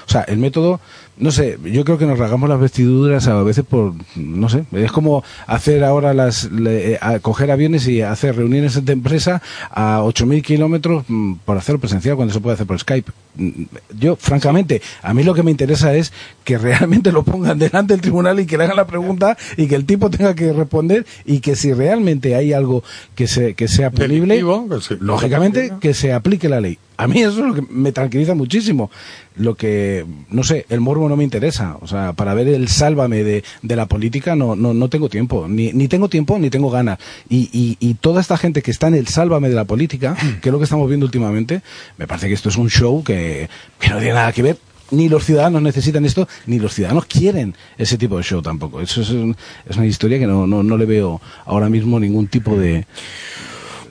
[0.06, 0.80] O sea, el método
[1.18, 4.90] no sé, yo creo que nos rasgamos las vestiduras a veces por, no sé, es
[4.90, 10.42] como hacer ahora las, le, a coger aviones y hacer reuniones de empresa a 8.000
[10.42, 13.12] kilómetros mm, por hacerlo presencial cuando se puede hacer por Skype.
[13.36, 13.62] Mm,
[13.98, 16.12] Yo, francamente, a mí lo que me interesa es
[16.44, 19.74] que realmente lo pongan delante del tribunal y que le hagan la pregunta y que
[19.74, 22.82] el tipo tenga que responder y que si realmente hay algo
[23.14, 24.42] que, se, que sea punible,
[24.98, 26.78] lógicamente que se aplique la ley.
[26.96, 28.90] A mí eso es lo que me tranquiliza muchísimo.
[29.36, 31.76] Lo que, no sé, el morbo no me interesa.
[31.80, 35.46] O sea, para ver el sálvame de, de la política no, no, no tengo tiempo.
[35.48, 36.98] Ni, ni tengo tiempo ni tengo ganas.
[37.28, 40.48] Y, y, y toda esta gente que está en el sálvame de la política, que
[40.48, 41.62] es lo que estamos viendo últimamente,
[41.96, 43.48] me parece que esto es un show que,
[43.80, 44.58] que no tiene nada que ver
[44.92, 48.80] ni los ciudadanos necesitan esto, ni los ciudadanos quieren ese tipo de show tampoco.
[48.80, 49.34] Eso es, un,
[49.66, 52.84] es una historia que no, no, no le veo ahora mismo ningún tipo de,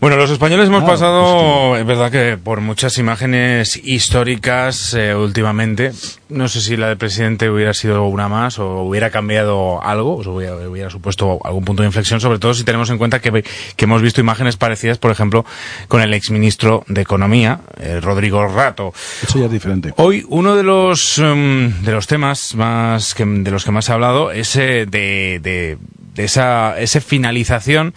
[0.01, 5.13] bueno, los españoles hemos Ah, pasado, pues es verdad que por muchas imágenes históricas eh,
[5.15, 5.91] últimamente.
[6.27, 10.29] No sé si la del presidente hubiera sido una más o hubiera cambiado algo, o
[10.31, 13.43] hubiera, hubiera supuesto algún punto de inflexión, sobre todo si tenemos en cuenta que,
[13.75, 15.45] que hemos visto imágenes parecidas, por ejemplo,
[15.87, 18.93] con el exministro de Economía, eh, Rodrigo Rato.
[19.21, 19.93] Eso ya es diferente.
[19.97, 23.93] Hoy uno de los um, de los temas más que, de los que más ha
[23.93, 25.77] hablado es eh, de, de,
[26.15, 27.93] de esa, esa finalización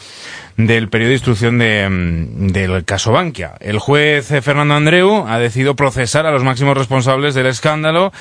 [0.57, 3.55] del periodo de instrucción de, mm, del caso Bankia.
[3.61, 8.13] El juez eh, Fernando Andreu ha decidido procesar a los máximos responsables del escándalo.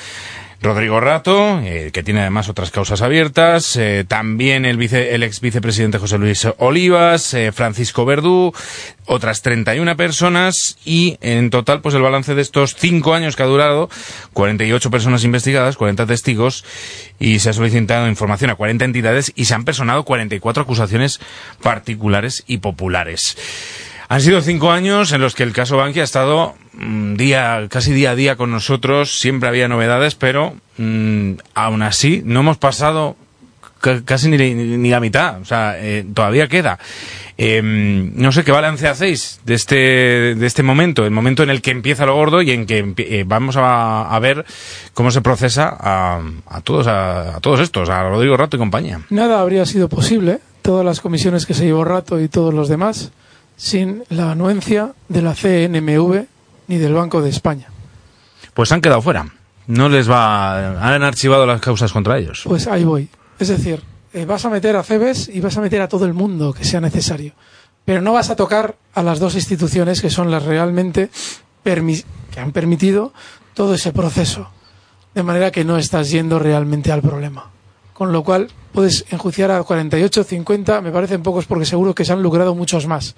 [0.64, 5.42] Rodrigo Rato, eh, que tiene además otras causas abiertas, eh, también el, vice, el ex
[5.42, 8.54] vicepresidente José Luis Olivas, eh, Francisco Verdú,
[9.06, 13.48] otras 31 personas y en total pues el balance de estos cinco años que ha
[13.48, 13.90] durado,
[14.32, 16.64] 48 personas investigadas, 40 testigos
[17.20, 21.20] y se ha solicitado información a 40 entidades y se han personado 44 acusaciones
[21.62, 23.36] particulares y populares.
[24.14, 27.94] Han sido cinco años en los que el caso Bankia ha estado mmm, día, casi
[27.94, 33.16] día a día con nosotros, siempre había novedades, pero mmm, aún así no hemos pasado
[34.06, 36.78] casi ni, ni, ni, la mitad, o sea, eh, todavía queda.
[37.40, 39.76] Eh, no sé qué balance hacéis de este,
[40.36, 43.24] de este momento, el momento en el que empieza lo gordo y en que eh,
[43.26, 44.46] vamos a, a, ver
[44.94, 49.02] cómo se procesa a, a todos, a, a, todos estos, a Rodrigo Rato y compañía.
[49.10, 53.12] Nada habría sido posible, todas las comisiones que se llevó Rato y todos los demás,
[53.56, 56.26] sin la anuencia de la CNMV
[56.68, 57.68] ni del Banco de España.
[58.54, 59.28] Pues han quedado fuera.
[59.68, 60.94] No les va.
[60.94, 62.42] Han archivado las causas contra ellos.
[62.46, 63.08] Pues ahí voy.
[63.40, 63.82] Es decir,
[64.14, 66.66] eh, vas a meter a Cebes y vas a meter a todo el mundo que
[66.66, 67.34] sea necesario.
[67.86, 71.10] Pero no vas a tocar a las dos instituciones que son las realmente
[71.64, 73.14] que han permitido
[73.54, 74.50] todo ese proceso.
[75.14, 77.53] De manera que no estás yendo realmente al problema.
[78.04, 82.12] Con lo cual puedes enjuiciar a 48, 50, me parecen pocos porque seguro que se
[82.12, 83.16] han lucrado muchos más.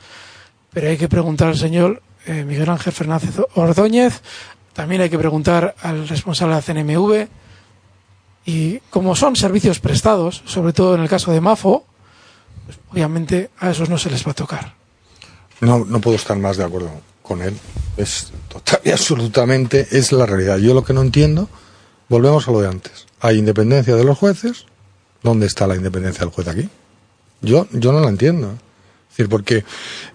[0.71, 4.21] Pero hay que preguntar al señor eh, Miguel Ángel Fernández Ordóñez,
[4.73, 7.27] también hay que preguntar al responsable de la CNMV,
[8.45, 11.83] y como son servicios prestados, sobre todo en el caso de Mafo,
[12.67, 14.75] pues obviamente a esos no se les va a tocar.
[15.61, 16.91] No, no puedo estar más de acuerdo
[17.23, 17.57] con él.
[17.97, 20.59] Es total y absolutamente es la realidad.
[20.59, 21.49] Yo lo que no entiendo,
[22.07, 23.07] volvemos a lo de antes.
[23.19, 24.67] Hay independencia de los jueces.
[25.25, 26.69] ¿Dónde está la independencia del juez aquí?
[27.41, 28.51] Yo, yo no la entiendo.
[28.51, 29.65] Es decir, porque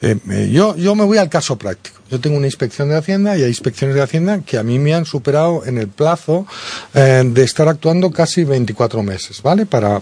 [0.02, 1.98] eh, yo, yo me voy al caso práctico.
[2.08, 4.94] Yo tengo una inspección de Hacienda y hay inspecciones de Hacienda que a mí me
[4.94, 6.46] han superado en el plazo
[6.94, 9.66] eh, de estar actuando casi 24 meses, ¿vale?
[9.66, 10.00] Para,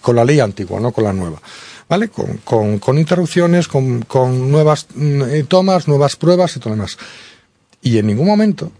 [0.00, 1.42] con la ley antigua, no con la nueva.
[1.88, 2.08] ¿Vale?
[2.08, 6.76] Con, con, con interrupciones, con, con nuevas mm, eh, tomas, nuevas pruebas y todo lo
[6.76, 6.98] demás.
[7.82, 8.70] Y en ningún momento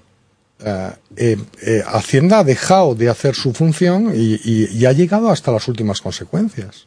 [0.64, 5.30] eh, eh, eh, Hacienda ha dejado de hacer su función y, y- y ha llegado
[5.30, 6.86] hasta las últimas consecuencias.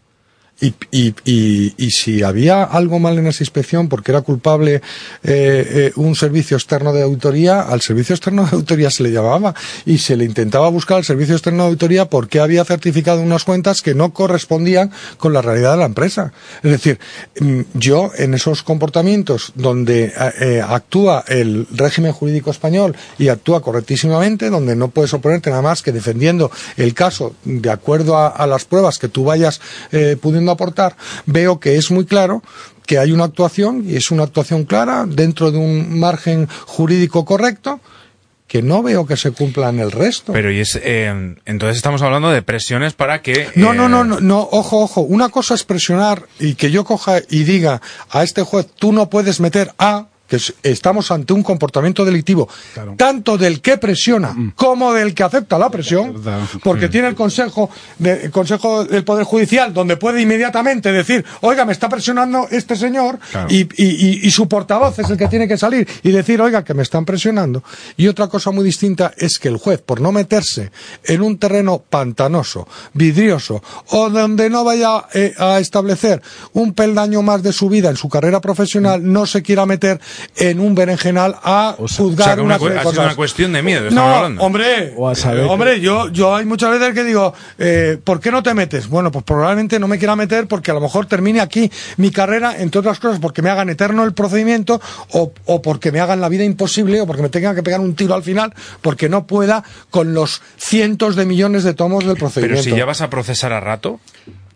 [0.62, 4.82] Y, y, y, y si había algo mal en esa inspección porque era culpable eh,
[5.24, 10.00] eh, un servicio externo de auditoría, al servicio externo de auditoría se le llamaba y
[10.00, 13.96] se le intentaba buscar al servicio externo de auditoría porque había certificado unas cuentas que
[13.96, 16.34] no correspondían con la realidad de la empresa.
[16.64, 17.00] Es decir,
[17.40, 23.62] mm, yo en esos comportamientos donde eh, eh, actúa el régimen jurídico español y actúa
[23.62, 28.48] correctísimamente, donde no puedes oponerte nada más que defendiendo el caso de acuerdo a, a
[28.48, 30.18] las pruebas que tú vayas eh,
[30.52, 32.44] aportar, veo que es muy claro
[32.86, 37.80] que hay una actuación y es una actuación clara dentro de un margen jurídico correcto
[38.48, 40.34] que no veo que se cumpla en el resto.
[40.34, 43.48] Pero y es, eh, entonces estamos hablando de presiones para que...
[43.54, 45.02] No, eh, no, no, no, no, ojo, ojo.
[45.02, 49.08] Una cosa es presionar y que yo coja y diga a este juez, tú no
[49.08, 52.48] puedes meter a que es- estamos ante un comportamiento delictivo,
[52.96, 56.22] tanto del que presiona como del que acepta la presión,
[56.64, 61.66] porque tiene el consejo, de- el consejo del Poder Judicial, donde puede inmediatamente decir, oiga,
[61.66, 63.48] me está presionando este señor, Claro.
[63.50, 66.64] y, y- y- y su portavoz es el que tiene que salir y decir, oiga,
[66.64, 67.64] que me están presionando.
[67.98, 70.72] Y otra cosa muy distinta es que el juez, por no meterse
[71.04, 76.22] en un terreno pantanoso, vidrioso, o donde no vaya eh, a establecer
[76.54, 80.00] un peldaño más de su vida en su carrera profesional, no se quiera meter
[80.36, 83.06] en un berenjenal a O juzgar sea, que una, una ha cosas.
[83.06, 84.42] una cuestión de miedo, No, hablando.
[84.44, 88.20] hombre, O a saber que- hombre, yo, yo hay muchas veces que digo, eh, ¿por
[88.20, 88.88] qué no te metes?
[88.88, 92.56] Bueno, pues probablemente no me quiera meter porque a lo mejor termine aquí mi carrera,
[92.58, 96.30] entre otras cosas, porque me hagan eterno el procedimiento o, o porque me hagan la
[96.30, 99.64] vida imposible o porque me tengan que pegar un tiro al final porque no pueda
[99.90, 102.64] con los cientos de millones de tomos del Pero procedimiento.
[102.64, 104.00] si ya vas a procesar a rato,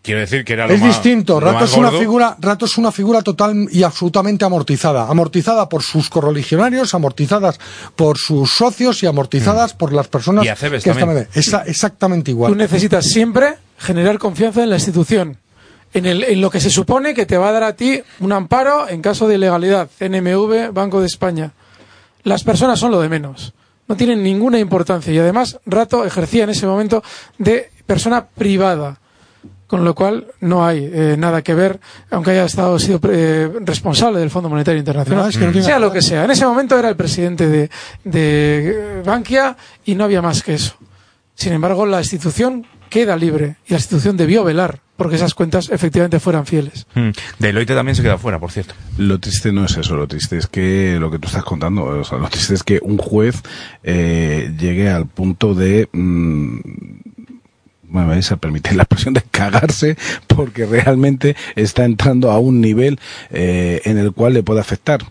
[0.03, 1.39] quiero decir que era lo Es más- distinto.
[1.39, 1.99] lo Rato más es una gordo.
[1.99, 5.07] figura, Rato es una figura total y absolutamente amortizada.
[5.09, 7.59] Amortizada por sus correligionarios, amortizadas
[7.95, 10.65] por sus socios y amortizadas por las personas Mm.
[10.65, 11.27] Y que están también.
[11.65, 12.55] exactamente Tú igual.
[12.57, 15.37] necesitas siempre generar confianza en la institución,
[15.93, 18.31] en, el, en lo que se supone que te va a dar a ti un
[18.31, 21.51] amparo en caso de ilegalidad, CNMV, Banco de España.
[22.23, 23.53] Las personas son lo de menos,
[23.87, 27.03] no tienen ninguna importancia y además Rato ejercía en ese momento
[27.37, 28.97] de persona privada,
[29.73, 31.79] con lo cual no hay eh, nada que ver,
[32.11, 35.65] aunque haya estado sido eh, responsable del Fondo Monetario Internacional, No, es que no tiene
[35.65, 36.25] sea lo que sea.
[36.25, 37.71] En ese momento era el presidente de,
[38.03, 40.75] de eh, Bankia y no había más que eso.
[41.33, 46.19] Sin embargo, la institución queda libre y la institución debió velar porque esas cuentas efectivamente
[46.19, 46.85] fueran fieles.
[46.93, 47.09] Mm.
[47.39, 48.75] Deloitte también se queda fuera, por cierto.
[48.99, 52.03] Lo triste no es eso, lo triste es que lo que tú estás contando, o
[52.03, 53.41] sea, lo triste es que un juez
[53.81, 55.89] eh, llegue al punto de...
[55.91, 56.59] mm,
[57.93, 62.99] me vais a permitir la expresión de cagarse porque realmente está entrando a un nivel
[63.31, 65.03] eh, en el cual le puede afectar.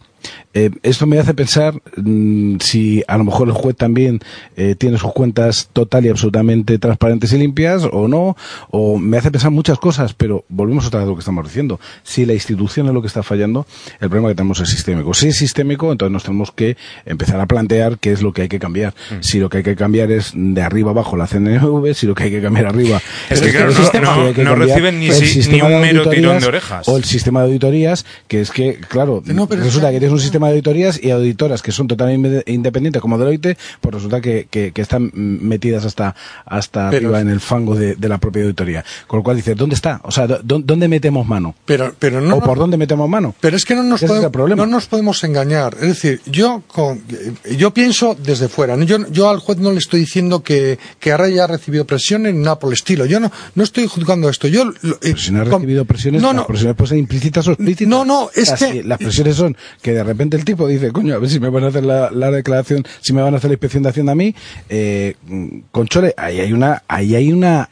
[0.55, 4.21] Eh, esto me hace pensar mm, si a lo mejor el juez también
[4.57, 8.37] eh, tiene sus cuentas total y absolutamente transparentes y limpias o no,
[8.71, 11.81] o me hace pensar muchas cosas, pero volvemos otra vez a lo que estamos diciendo.
[12.03, 13.67] Si la institución es lo que está fallando,
[14.01, 15.15] el problema que tenemos es sistémico.
[15.15, 18.49] Si es sistémico, entonces nos tenemos que empezar a plantear qué es lo que hay
[18.49, 18.95] que cambiar.
[19.21, 22.25] Si lo que hay que cambiar es de arriba abajo la CNV, si lo que
[22.25, 25.11] hay que cambiar arriba Es que, claro, el no- sistema, no- que no reciben ni
[25.13, 26.87] si- ni un mero tirón de orejas.
[26.89, 30.12] O el sistema de auditorías, que es que, claro, No, pero resulta es- que tienes
[30.13, 34.47] un sistema de auditorías y auditoras que son totalmente independientes como Deloitte, pues resulta que,
[34.51, 38.43] que, que están metidas hasta, hasta Pero- arriba en el fango de, de la propia
[38.43, 38.85] auditoría.
[39.07, 40.01] Con lo cual dices, ¿dónde está?
[40.05, 41.55] O sea, ¿dó- ¿dónde metemos mano?
[41.65, 43.35] Pero, pero no, ¿O por dónde metemos mano?
[43.41, 45.75] Pero es que no nos, podemos, no nos podemos engañar.
[45.81, 47.03] Es decir, yo con,
[47.57, 48.77] yo pienso desde fuera.
[48.85, 52.35] Yo, yo al juez no le estoy diciendo que, que ahora ya ha recibido presiones
[52.35, 53.07] ni nada por el estilo.
[53.07, 54.49] Yo no, no estoy juzgando esto.
[54.49, 56.47] Yo, lo- eh, si no ha recibido presiones, No, las no.
[56.47, 57.89] presiones pueden ser implícitas o explícitas.
[57.89, 61.15] No, no, es que- si las presiones son que de repente el tipo dice, coño,
[61.15, 63.51] a ver si me van a hacer la, la declaración, si me van a hacer
[63.51, 64.35] la inspección de Hacienda a mí,
[64.69, 67.69] eh, mm, Conchole, ahí hay una, ahí hay una,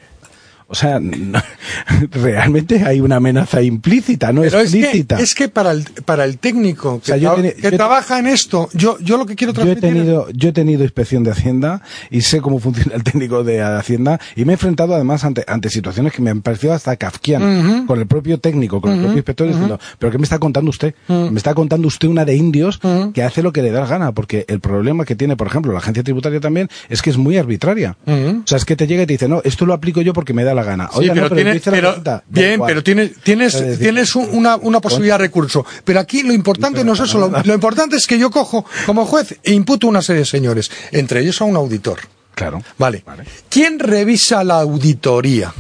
[0.71, 1.43] o sea, no-
[2.13, 5.21] realmente hay una amenaza implícita, no Pero es que, explícita.
[5.21, 8.19] es que para el, para el técnico que, sea, yo tra- teni- que yo- trabaja
[8.19, 11.25] en esto, yo, yo lo que quiero Yo he transmitir tenido, yo he tenido inspección
[11.25, 15.25] de Hacienda y sé cómo funciona el técnico de Hacienda y me he enfrentado además
[15.25, 18.99] ante, ante situaciones que me han parecido hasta kafkianas con el propio técnico, con el
[19.01, 20.95] propio inspector diciendo, pero ¿qué me está contando usted?
[21.09, 22.81] Me está contando usted una de indios
[23.15, 25.73] que hace lo que le da la gana, porque el problema que tiene, por ejemplo,
[25.73, 27.97] la agencia tributaria también es que es muy arbitraria.
[28.07, 30.33] O sea, es que te llega y te dice, no, esto lo aplico yo porque
[30.33, 30.89] me da la la gana.
[30.93, 32.69] Sí, Oiga, pero, no, tiene- dice la pero- receta, da bien, igual.
[32.71, 35.65] pero tienes, tienes, decir, tienes un- una, una posibilidad de recurso.
[35.85, 37.19] Pero aquí lo importante no es eso.
[37.19, 40.71] Lo, lo importante es que yo cojo como juez e imputo una serie de señores,
[40.93, 41.99] entre ellos a un auditor.
[42.35, 42.63] Claro.
[42.79, 43.05] Vale.
[43.49, 45.53] ¿Quién revisa la auditoría?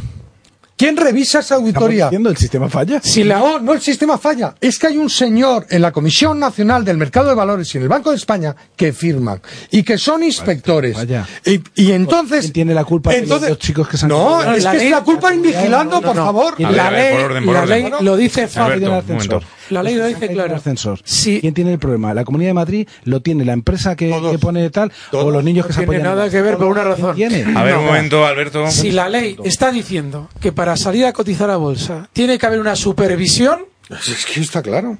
[0.80, 2.06] ¿Quién revisa esa auditoría?
[2.06, 3.00] diciendo el sistema falla?
[3.02, 4.54] Si la, no, no el sistema falla.
[4.62, 7.82] Es que hay un señor en la Comisión Nacional del Mercado de Valores y en
[7.82, 10.96] el Banco de España que firman y que son inspectores.
[11.44, 12.40] Y, y entonces.
[12.44, 14.86] ¿Quién tiene la culpa de entonces, los chicos que se han No, es que ley-
[14.86, 16.56] es la culpa invigilando, por favor.
[16.56, 17.82] Ver, la ley, por orden, por la orden.
[17.82, 18.88] ley lo dice fácil.
[18.88, 19.42] un momento.
[19.70, 20.54] La ley lo dice claro.
[20.56, 21.00] ascensor.
[21.02, 22.12] ¿Quién tiene el problema?
[22.14, 25.66] ¿La Comunidad de Madrid lo tiene la empresa que, que pone tal o los niños
[25.66, 26.16] que se No tiene apoyan?
[26.18, 27.10] nada que ver por una razón.
[27.56, 28.70] A ver, un momento, Alberto.
[28.70, 32.60] Si la ley está diciendo que para salir a cotizar a bolsa tiene que haber
[32.60, 34.98] una supervisión, Es que está claro.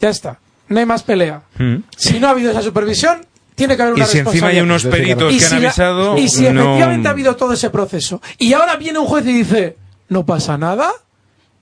[0.00, 0.38] ya está.
[0.68, 1.42] No hay más pelea.
[1.58, 1.76] Mm.
[1.96, 3.26] Si no ha habido esa supervisión,
[3.56, 4.64] tiene que haber Y una si encima hay responsabilidad.
[4.64, 7.52] unos peritos Y que han si la- avisado, y si no- efectivamente ha habido todo
[7.52, 9.76] ese proceso y ahora viene un juez y dice,
[10.08, 10.90] no pasa nada,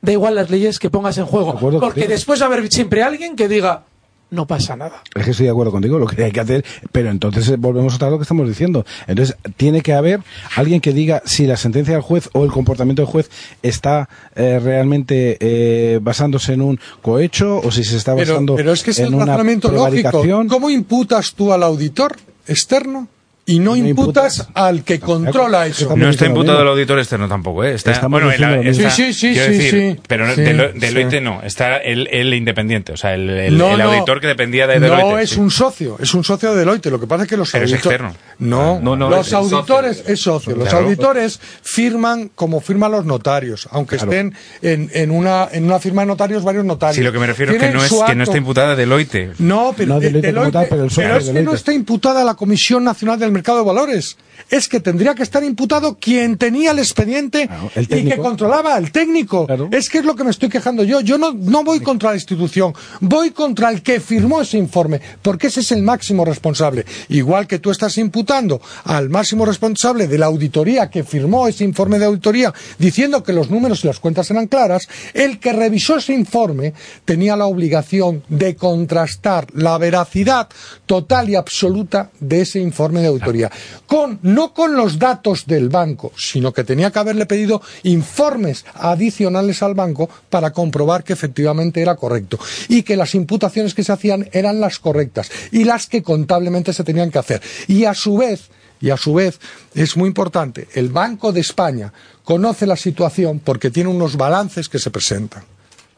[0.00, 1.52] da igual las leyes que pongas en juego.
[1.58, 2.08] Porque contigo.
[2.08, 3.84] después va a haber siempre alguien que diga,
[4.30, 5.02] no pasa nada.
[5.14, 7.94] Es que estoy de acuerdo contigo, lo que hay que hacer, pero entonces eh, volvemos
[7.94, 8.84] otra vez a lo que estamos diciendo.
[9.06, 10.20] Entonces, tiene que haber
[10.56, 13.30] alguien que diga si la sentencia del juez o el comportamiento del juez
[13.62, 18.72] está eh, realmente eh, basándose en un cohecho o si se está Pero, basando pero
[18.72, 20.22] es que es en el una lógico.
[20.48, 23.08] ¿Cómo imputas tú al auditor externo
[23.48, 25.96] y no, imputas, al que controla eso?
[25.96, 27.74] No está imputado el auditor externo tampoco, ¿eh?
[27.74, 30.00] Está, Estamos bueno, está- Sí, sí, sí, decir, sí.
[30.06, 30.78] Pero Sí, Delo- sí.
[30.78, 33.84] Deloitte no, está el, el independiente, o sea, el, el- No, el no.
[33.92, 35.04] auditor que dependía de Deloitte.
[35.10, 35.40] No es sí.
[35.40, 36.86] un socio, es un socio de Deloitte.
[36.90, 38.00] Lo que pasa es que los Pero es auditores.
[38.00, 38.16] externo.
[38.38, 39.56] No, No, no, los es socio.
[39.56, 40.54] auditores es socio.
[40.54, 40.84] Los Claro.
[40.84, 44.12] auditores firman como firman los notarios, aunque Claro.
[44.12, 46.96] estén en, en, una, en una firma de notarios varios notarios.
[46.96, 49.32] Sí, lo que me refiero es que no, es, que no está imputada Deloitte.
[49.38, 51.56] No, pero, No, de- Deloitte Deloitte- pero el socio pero de es que no Deloitte.
[51.56, 54.16] está imputada la Comisión Nacional del Mercado de Valores.
[54.50, 58.92] Es que tendría que estar imputado quien tenía el expediente el y que controlaba el
[58.92, 59.46] técnico.
[59.70, 61.00] Es que es lo que me estoy quejando yo.
[61.00, 65.48] Yo no, no voy contra la institución, voy contra el que firmó ese informe, porque
[65.48, 66.84] ese es el máximo responsable.
[67.08, 71.98] Igual que tú estás imputando al máximo responsable de la auditoría que firmó ese informe
[71.98, 76.12] de auditoría diciendo que los números y las cuentas eran claras, el que revisó ese
[76.12, 76.74] informe
[77.04, 80.48] tenía la obligación de contrastar la veracidad
[80.86, 83.50] total y absoluta de ese informe de auditoría.
[83.86, 89.62] Con, no con los datos del banco, sino que tenía que haberle pedido informes adicionales
[89.62, 94.28] al banco para comprobar que efectivamente era correcto y que las imputaciones que se hacían
[94.32, 97.42] eran las correctas y las que contablemente se tenían que hacer.
[97.66, 98.50] Y a su vez,
[98.80, 99.40] y a su vez,
[99.74, 104.78] es muy importante, el Banco de España conoce la situación porque tiene unos balances que
[104.78, 105.44] se presentan.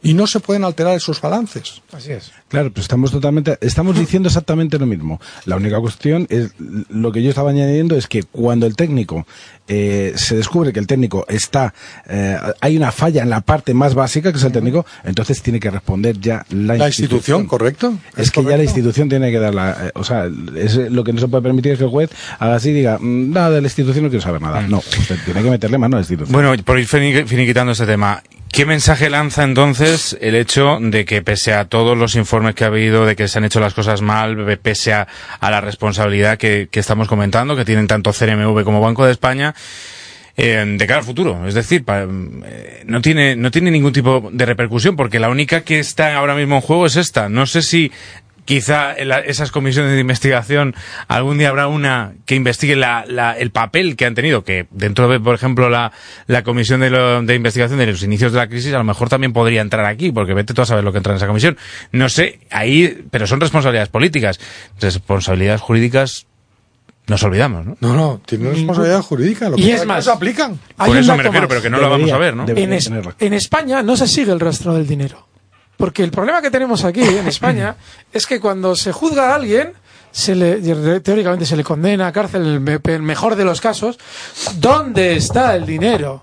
[0.03, 1.83] Y no se pueden alterar esos balances.
[1.93, 2.33] Así es.
[2.49, 5.21] Claro, pues estamos totalmente, estamos diciendo exactamente lo mismo.
[5.45, 6.53] La única cuestión es,
[6.89, 9.27] lo que yo estaba añadiendo es que cuando el técnico
[9.69, 11.75] eh, se descubre que el técnico está,
[12.09, 15.61] eh, hay una falla en la parte más básica que es el técnico, entonces tiene
[15.61, 17.97] que responder ya la, La institución, ¿correcto?
[18.17, 20.25] Es, que ya la institución tiene que dar la, eh, o sea,
[20.57, 22.99] es, lo que no se puede permitir es que el juez haga así y diga,
[22.99, 24.63] "Mm, nada de la institución no quiero saber nada.
[24.63, 26.33] No, usted tiene que meterle mano a la institución.
[26.33, 28.23] Bueno, por ir fini- finiquitando este tema,
[28.53, 32.69] ¿qué mensaje lanza entonces el hecho de que pese a todos los informes que ha
[32.69, 35.07] habido, de que se han hecho las cosas mal, pese a,
[35.41, 39.55] la responsabilidad que, que estamos comentando, que tienen tanto CNMV como Banco de España,
[40.37, 41.47] eh, de cara al futuro.
[41.47, 45.63] Es decir, pa- eh, no tiene, no tiene ningún tipo de repercusión, porque la única
[45.63, 47.29] que está ahora mismo en juego es esta.
[47.29, 47.93] No sé si
[48.51, 50.75] quizá en la- esas comisiones de investigación
[51.07, 55.09] algún día habrá una que investigue la, la- el papel que han tenido, que dentro
[55.09, 55.93] de, por ejemplo, la,
[56.27, 59.09] la comisión de, lo- de investigación de los inicios de la crisis, a lo mejor
[59.09, 61.57] también podría entrar aquí, porque vete tú a saber lo que entra en esa comisión.
[61.93, 64.41] No sé, ahí, pero son responsabilidades políticas.
[64.81, 66.27] Responsabilidades jurídicas
[67.07, 67.77] nos olvidamos, ¿no?
[67.81, 69.49] No, no, tiene responsabilidad jurídica.
[69.49, 70.59] Lo que Y pasa es que más, aplican.
[70.77, 71.49] Por eso me refiero, más.
[71.49, 72.47] pero que no lo vamos a ver, ¿no?
[72.49, 72.91] En, es-
[73.21, 75.29] en España no se sigue el rastro del dinero.
[75.81, 77.75] Porque el problema que tenemos aquí en España
[78.13, 79.73] es que cuando se juzga a alguien,
[80.13, 83.99] se le, teóricamente se le condena a cárcel en el mejor de los casos.
[84.57, 86.23] ¿Dónde está el dinero?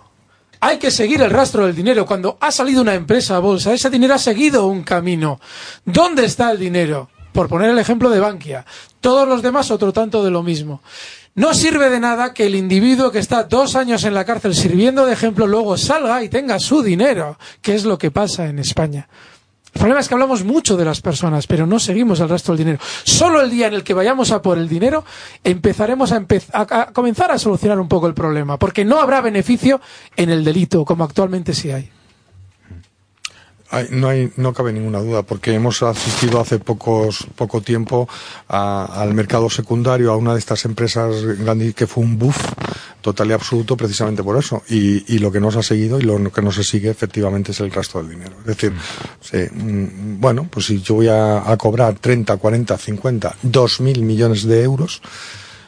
[0.59, 2.05] Hay que seguir el rastro del dinero.
[2.05, 5.39] Cuando ha salido una empresa a bolsa, ese dinero ha seguido un camino.
[5.83, 7.09] ¿Dónde está el dinero?
[7.33, 8.63] Por poner el ejemplo de Bankia.
[9.01, 10.81] Todos los demás otro tanto de lo mismo.
[11.33, 15.05] No sirve de nada que el individuo que está dos años en la cárcel sirviendo
[15.05, 19.07] de ejemplo luego salga y tenga su dinero, que es lo que pasa en España.
[19.77, 22.57] El problema es que hablamos mucho de las personas, pero no seguimos el resto del
[22.57, 22.79] dinero.
[23.03, 25.05] Solo el día en el que vayamos a por el dinero
[25.43, 29.79] empezaremos a, a comenzar a solucionar un poco el problema, porque no habrá beneficio
[30.15, 31.91] en el delito, como actualmente sí hay.
[33.69, 38.07] Hay- no, hay, no cabe ninguna duda, porque hemos asistido hace pocos, poco tiempo
[38.47, 42.37] a- al mercado secundario, a una de estas empresas grandes que fue un buff
[43.01, 44.63] total y absoluto precisamente por eso.
[44.69, 47.59] Y, y lo que nos ha seguido y lo que no se sigue efectivamente es
[47.59, 48.35] el resto del dinero.
[48.41, 48.73] Es decir,
[49.21, 54.01] sí, mm, bueno, pues si yo voy a, a cobrar 30, 40, 50, 2 mil
[54.03, 55.01] millones de euros,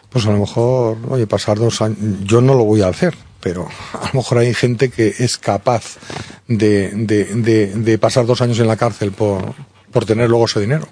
[0.10, 3.68] pues a lo mejor, oye, pasar dos años, yo no lo voy a hacer, pero
[3.94, 5.98] a lo mejor hay gente que es capaz
[6.48, 9.54] de, de, de, de pasar dos años en la cárcel por,
[9.92, 10.88] por tener luego ese dinero.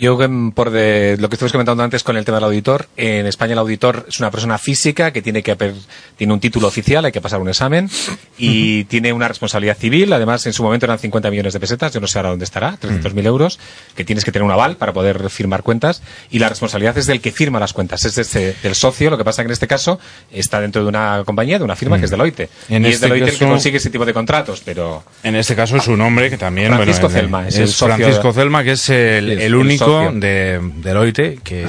[0.00, 3.26] Yo, em, por de, lo que estuvimos comentando antes con el tema del auditor, en
[3.26, 5.74] España el auditor es una persona física que tiene que haber-
[6.16, 7.90] tiene un título oficial, hay que pasar un examen
[8.38, 10.12] y tiene una responsabilidad civil.
[10.12, 12.76] Además, en su momento eran 50 millones de pesetas, yo no sé ahora dónde estará,
[12.80, 13.58] 300.000 euros,
[13.96, 17.20] que tienes que tener un aval para poder firmar cuentas y la responsabilidad es del
[17.20, 19.10] que firma las cuentas, es este- del socio.
[19.10, 19.98] Lo que pasa que en este caso
[20.30, 22.48] está dentro de una compañía, de una firma que es Deloitte.
[22.68, 25.56] En y es este Deloitte el que consigue ese tipo de contratos, pero En este
[25.56, 26.72] caso es un hombre que también...
[26.72, 29.87] Francisco bueno, Celma, es el socio Francisco de- Celma, que es el único
[30.20, 31.64] de Deloitte que,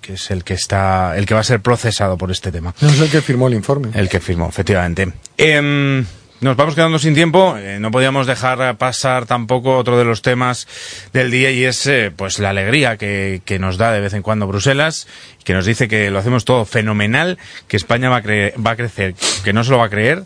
[0.00, 2.74] que es el que está, el que va a ser procesado por este tema.
[2.80, 3.88] No es el que firmó el informe.
[3.94, 5.12] El que firmó, efectivamente.
[5.36, 6.04] Em,
[6.40, 7.56] nos vamos quedando sin tiempo.
[7.56, 10.66] eh, no podíamos dejar pasar tampoco otro de los temas
[11.12, 14.22] del día y es eh, pues la alegría que, que nos da de vez en
[14.22, 15.06] cuando Bruselas,
[15.44, 18.76] que nos dice que lo hacemos todo fenomenal, que España va a, cre- va a
[18.76, 19.14] crecer,
[19.44, 20.24] que no se lo va a creer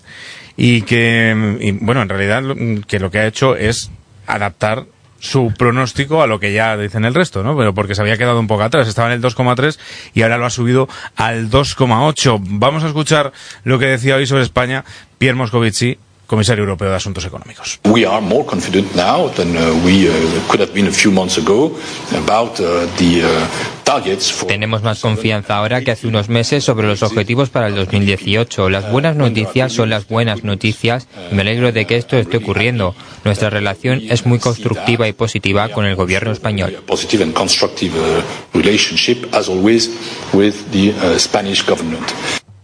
[0.56, 3.90] y que, y, bueno, en realidad lo- que lo que ha hecho es
[4.26, 4.86] adaptar
[5.18, 7.56] su pronóstico a lo que ya dicen el resto, ¿no?
[7.56, 9.78] Pero porque se había quedado un poco atrás, estaba en el 2,3
[10.14, 12.38] y ahora lo ha subido al 2,8.
[12.42, 13.32] Vamos a escuchar
[13.64, 14.84] lo que decía hoy sobre España
[15.18, 17.80] Pierre Moscovici, comisario europeo de Asuntos Económicos.
[17.84, 20.08] We are more confident now than we
[20.48, 21.72] could have been a few months ago
[22.16, 23.22] about the
[23.84, 27.74] targets for Tenemos más confianza ahora que hace unos meses sobre los objetivos para el
[27.74, 28.68] 2018.
[28.68, 32.94] Las buenas noticias son las buenas noticias y me alegro de que esto esté ocurriendo.
[33.24, 36.76] Nuestra relación es muy constructiva y positiva con el gobierno español.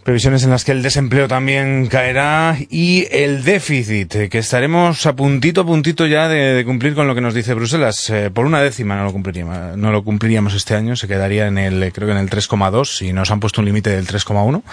[0.02, 5.14] Previsiones en las que el desempleo también caerá y el déficit, eh, que estaremos a
[5.14, 8.10] puntito a puntito ya de, cumplir con lo que nos dice Bruselas.
[8.10, 11.56] Eh, por una décima no lo cumpliríamos, no lo cumpliríamos este año, se quedaría en
[11.56, 14.64] el, creo que en el 3,2 y nos han puesto un límite del 3,1.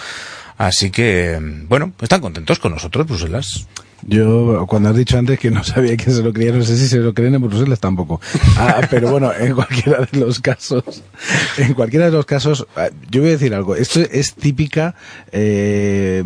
[0.58, 3.68] Así que, bueno, están contentos con nosotros, Bruselas.
[4.02, 6.88] Yo, cuando has dicho antes que no sabía que se lo creían, no sé si
[6.88, 8.20] se lo creen en Bruselas tampoco.
[8.56, 11.02] Ah, pero bueno, en cualquiera de los casos,
[11.58, 13.76] en cualquiera de los casos, ah, yo voy a decir algo.
[13.76, 14.94] Esto es típica,
[15.32, 16.22] eh,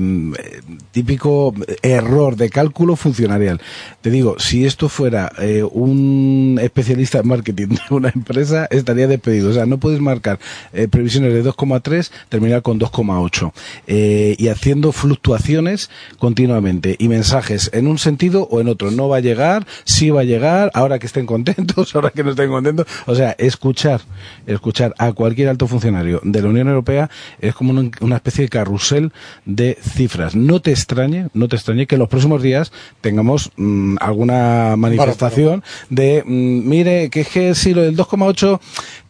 [0.93, 3.61] típico error de cálculo funcionarial.
[4.01, 9.51] Te digo, si esto fuera eh, un especialista en marketing de una empresa, estaría despedido.
[9.51, 10.39] O sea, no puedes marcar
[10.73, 13.53] eh, previsiones de 2,3, terminar con 2,8.
[13.87, 18.91] Eh, y haciendo fluctuaciones continuamente y mensajes en un sentido o en otro.
[18.91, 22.31] No va a llegar, sí va a llegar, ahora que estén contentos, ahora que no
[22.31, 22.87] estén contentos.
[23.07, 24.01] O sea, escuchar,
[24.47, 27.11] escuchar a cualquier alto funcionario de la Unión Europea
[27.41, 29.13] es como una, una especie de carrusel
[29.45, 30.35] de cifras.
[30.35, 35.63] No te extrañe, no te extrañe que en los próximos días tengamos mm, alguna manifestación
[35.91, 38.61] de, mm, mire, que es que si lo del 2,8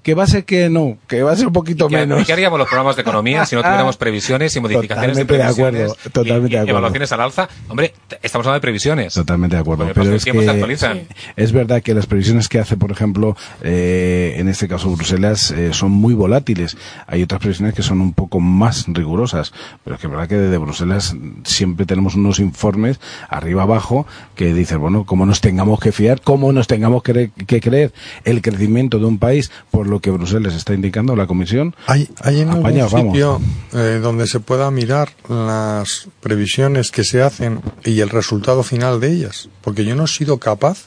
[0.04, 2.26] que va a ser que no, que va a ser un poquito ¿Qué, menos.
[2.26, 5.42] ¿Qué haríamos los programas de economía si no tuviéramos previsiones y modificaciones Totalmente de de
[5.44, 6.70] previsiones acuerdo, totalmente y, y de acuerdo.
[6.70, 7.48] evaluaciones al alza?
[7.68, 9.14] Hombre, estamos hablando de previsiones.
[9.14, 9.84] Totalmente de acuerdo.
[9.86, 11.00] Porque Pero es tiempos se que actualizan.
[11.36, 15.72] es verdad que las previsiones que hace, por ejemplo, eh, en este caso Bruselas, eh,
[15.72, 16.76] son muy volátiles.
[17.06, 19.54] Hay otras previsiones que son un poco más rigurosas.
[19.84, 23.00] Pero es que es verdad que desde Bruselas siempre tenemos unos informes
[23.30, 27.60] arriba abajo que dicen, bueno, cómo nos tengamos que fiar, cómo nos tengamos que, que
[27.62, 27.94] creer
[28.24, 31.74] el crecimiento de un país por lo que Bruselas está indicando la Comisión.
[31.86, 33.12] ¿Hay, hay en algún Apañados, vamos.
[33.12, 33.40] sitio
[33.72, 39.10] eh, donde se pueda mirar las previsiones que se hacen y el resultado final de
[39.12, 39.48] ellas?
[39.60, 40.86] Porque yo no he sido capaz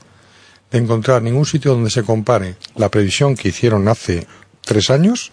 [0.72, 4.28] de encontrar ningún sitio donde se compare la previsión que hicieron hace
[4.62, 5.32] tres años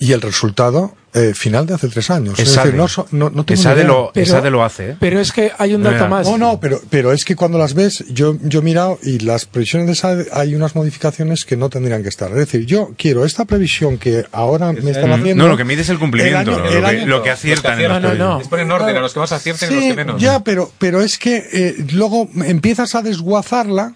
[0.00, 2.38] y el resultado eh, final de hace tres años.
[2.38, 2.70] Es Esade.
[2.72, 3.84] decir, no, no, no tengo ni idea.
[3.84, 4.96] lo- Pero- Esade lo hace, ¿eh?
[5.00, 6.26] Pero es que hay un dato más.
[6.26, 9.44] No, no, pero, pero es que cuando las ves, yo, yo he mirado y las
[9.44, 12.30] previsiones de SAD hay unas modificaciones que no tendrían que estar.
[12.30, 15.44] Es decir, yo quiero esta previsión que ahora me están haciendo.
[15.44, 17.30] No, lo que mide es el cumplimiento, el año- lo, el que, año- lo que
[17.30, 18.38] aciertan en los previsiones.
[18.38, 20.20] Les ponen orden a los que más acierten y a los Sí, que menos.
[20.22, 23.94] ya, pero, pero es que eh, luego empiezas a desguazarla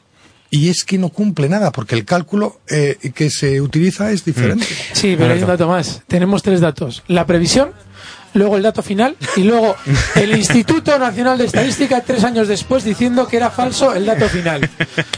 [0.51, 4.67] y es que no cumple nada, porque el cálculo eh, que se utiliza es diferente.
[4.93, 6.03] Sí, pero hay un dato más.
[6.07, 7.03] Tenemos tres datos.
[7.09, 7.73] La previsión,
[8.35, 9.77] luego el dato final y luego
[10.17, 14.69] el Instituto Nacional de Estadística tres años después diciendo que era falso el dato final.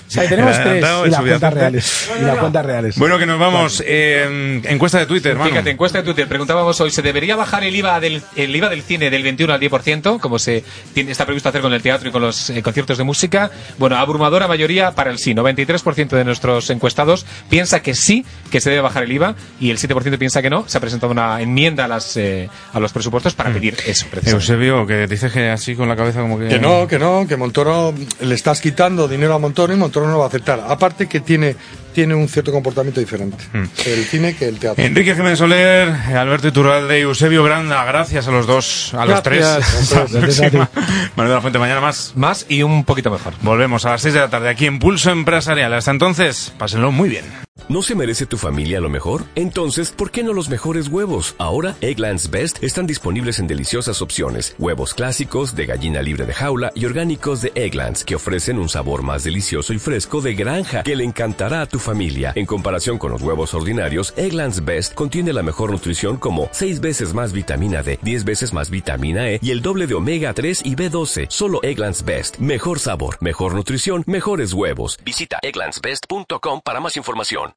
[0.07, 0.85] O sea, ahí tenemos tres.
[1.07, 2.11] Y las cuentas reales.
[2.21, 2.99] Y las cuentas reales.
[2.99, 3.83] Bueno, que nos vamos.
[3.85, 5.51] eh, encuesta de Twitter, Manu.
[5.51, 6.29] Fíjate, encuesta de Twitter.
[6.29, 9.61] Preguntábamos hoy, ¿se debería bajar el IVA del, el IVA del cine del 21 al
[9.61, 10.63] 10%, como se
[10.95, 13.51] tiene, está previsto hacer con el teatro y con los eh, conciertos de música?
[13.79, 15.35] Bueno, abrumadora mayoría para el sí.
[15.35, 19.79] 93% de nuestros encuestados piensa que sí, que se debe bajar el IVA, y el
[19.79, 20.69] 7% piensa que no.
[20.69, 24.31] Se ha presentado una enmienda a, las, eh, a los presupuestos para pedir eso, precisamente.
[24.31, 26.49] Eusebio, que dices que así con la cabeza como que...
[26.49, 30.19] Que no, que no, que Montoro le estás quitando dinero a Montoro y Montoro no
[30.19, 30.65] va a aceptar.
[30.69, 31.57] Aparte que tiene,
[31.97, 33.39] tiene un cierto comportamiento diferente.
[33.87, 34.85] El cine que el teatro.
[34.85, 39.89] Enrique Jiménez Soler, Alberto Iturralde y Eusebio Granda, gracias a los dos, a los Gracias.
[40.11, 40.11] tres.
[40.11, 40.19] Ti.
[40.19, 40.69] próxima.
[41.17, 42.13] Manuel de la Fuente, mañana más.
[42.15, 43.33] Más y un poquito mejor.
[43.41, 45.73] Volvemos a las 6 de la tarde aquí en Pulso Empresarial.
[45.73, 47.25] Hasta entonces, pásenlo muy bien.
[47.69, 49.25] ¿No se merece tu familia lo mejor?
[49.35, 51.35] Entonces, ¿por qué no los mejores huevos?
[51.39, 54.55] Ahora, Egglands Best están disponibles en deliciosas opciones.
[54.59, 59.03] Huevos clásicos, de gallina libre de jaula y orgánicos de Egglands, que ofrecen un sabor
[59.03, 62.33] más delicioso y fresco de granja que le encantará a tu familia.
[62.35, 67.15] En comparación con los huevos ordinarios, Egglands Best contiene la mejor nutrición como 6 veces
[67.15, 70.77] más vitamina D, 10 veces más vitamina E y el doble de omega 3 y
[70.77, 71.27] B12.
[71.31, 72.37] Solo Egglands Best.
[72.37, 74.99] Mejor sabor, mejor nutrición, mejores huevos.
[75.05, 77.55] Visita egglandsbest.com para más información.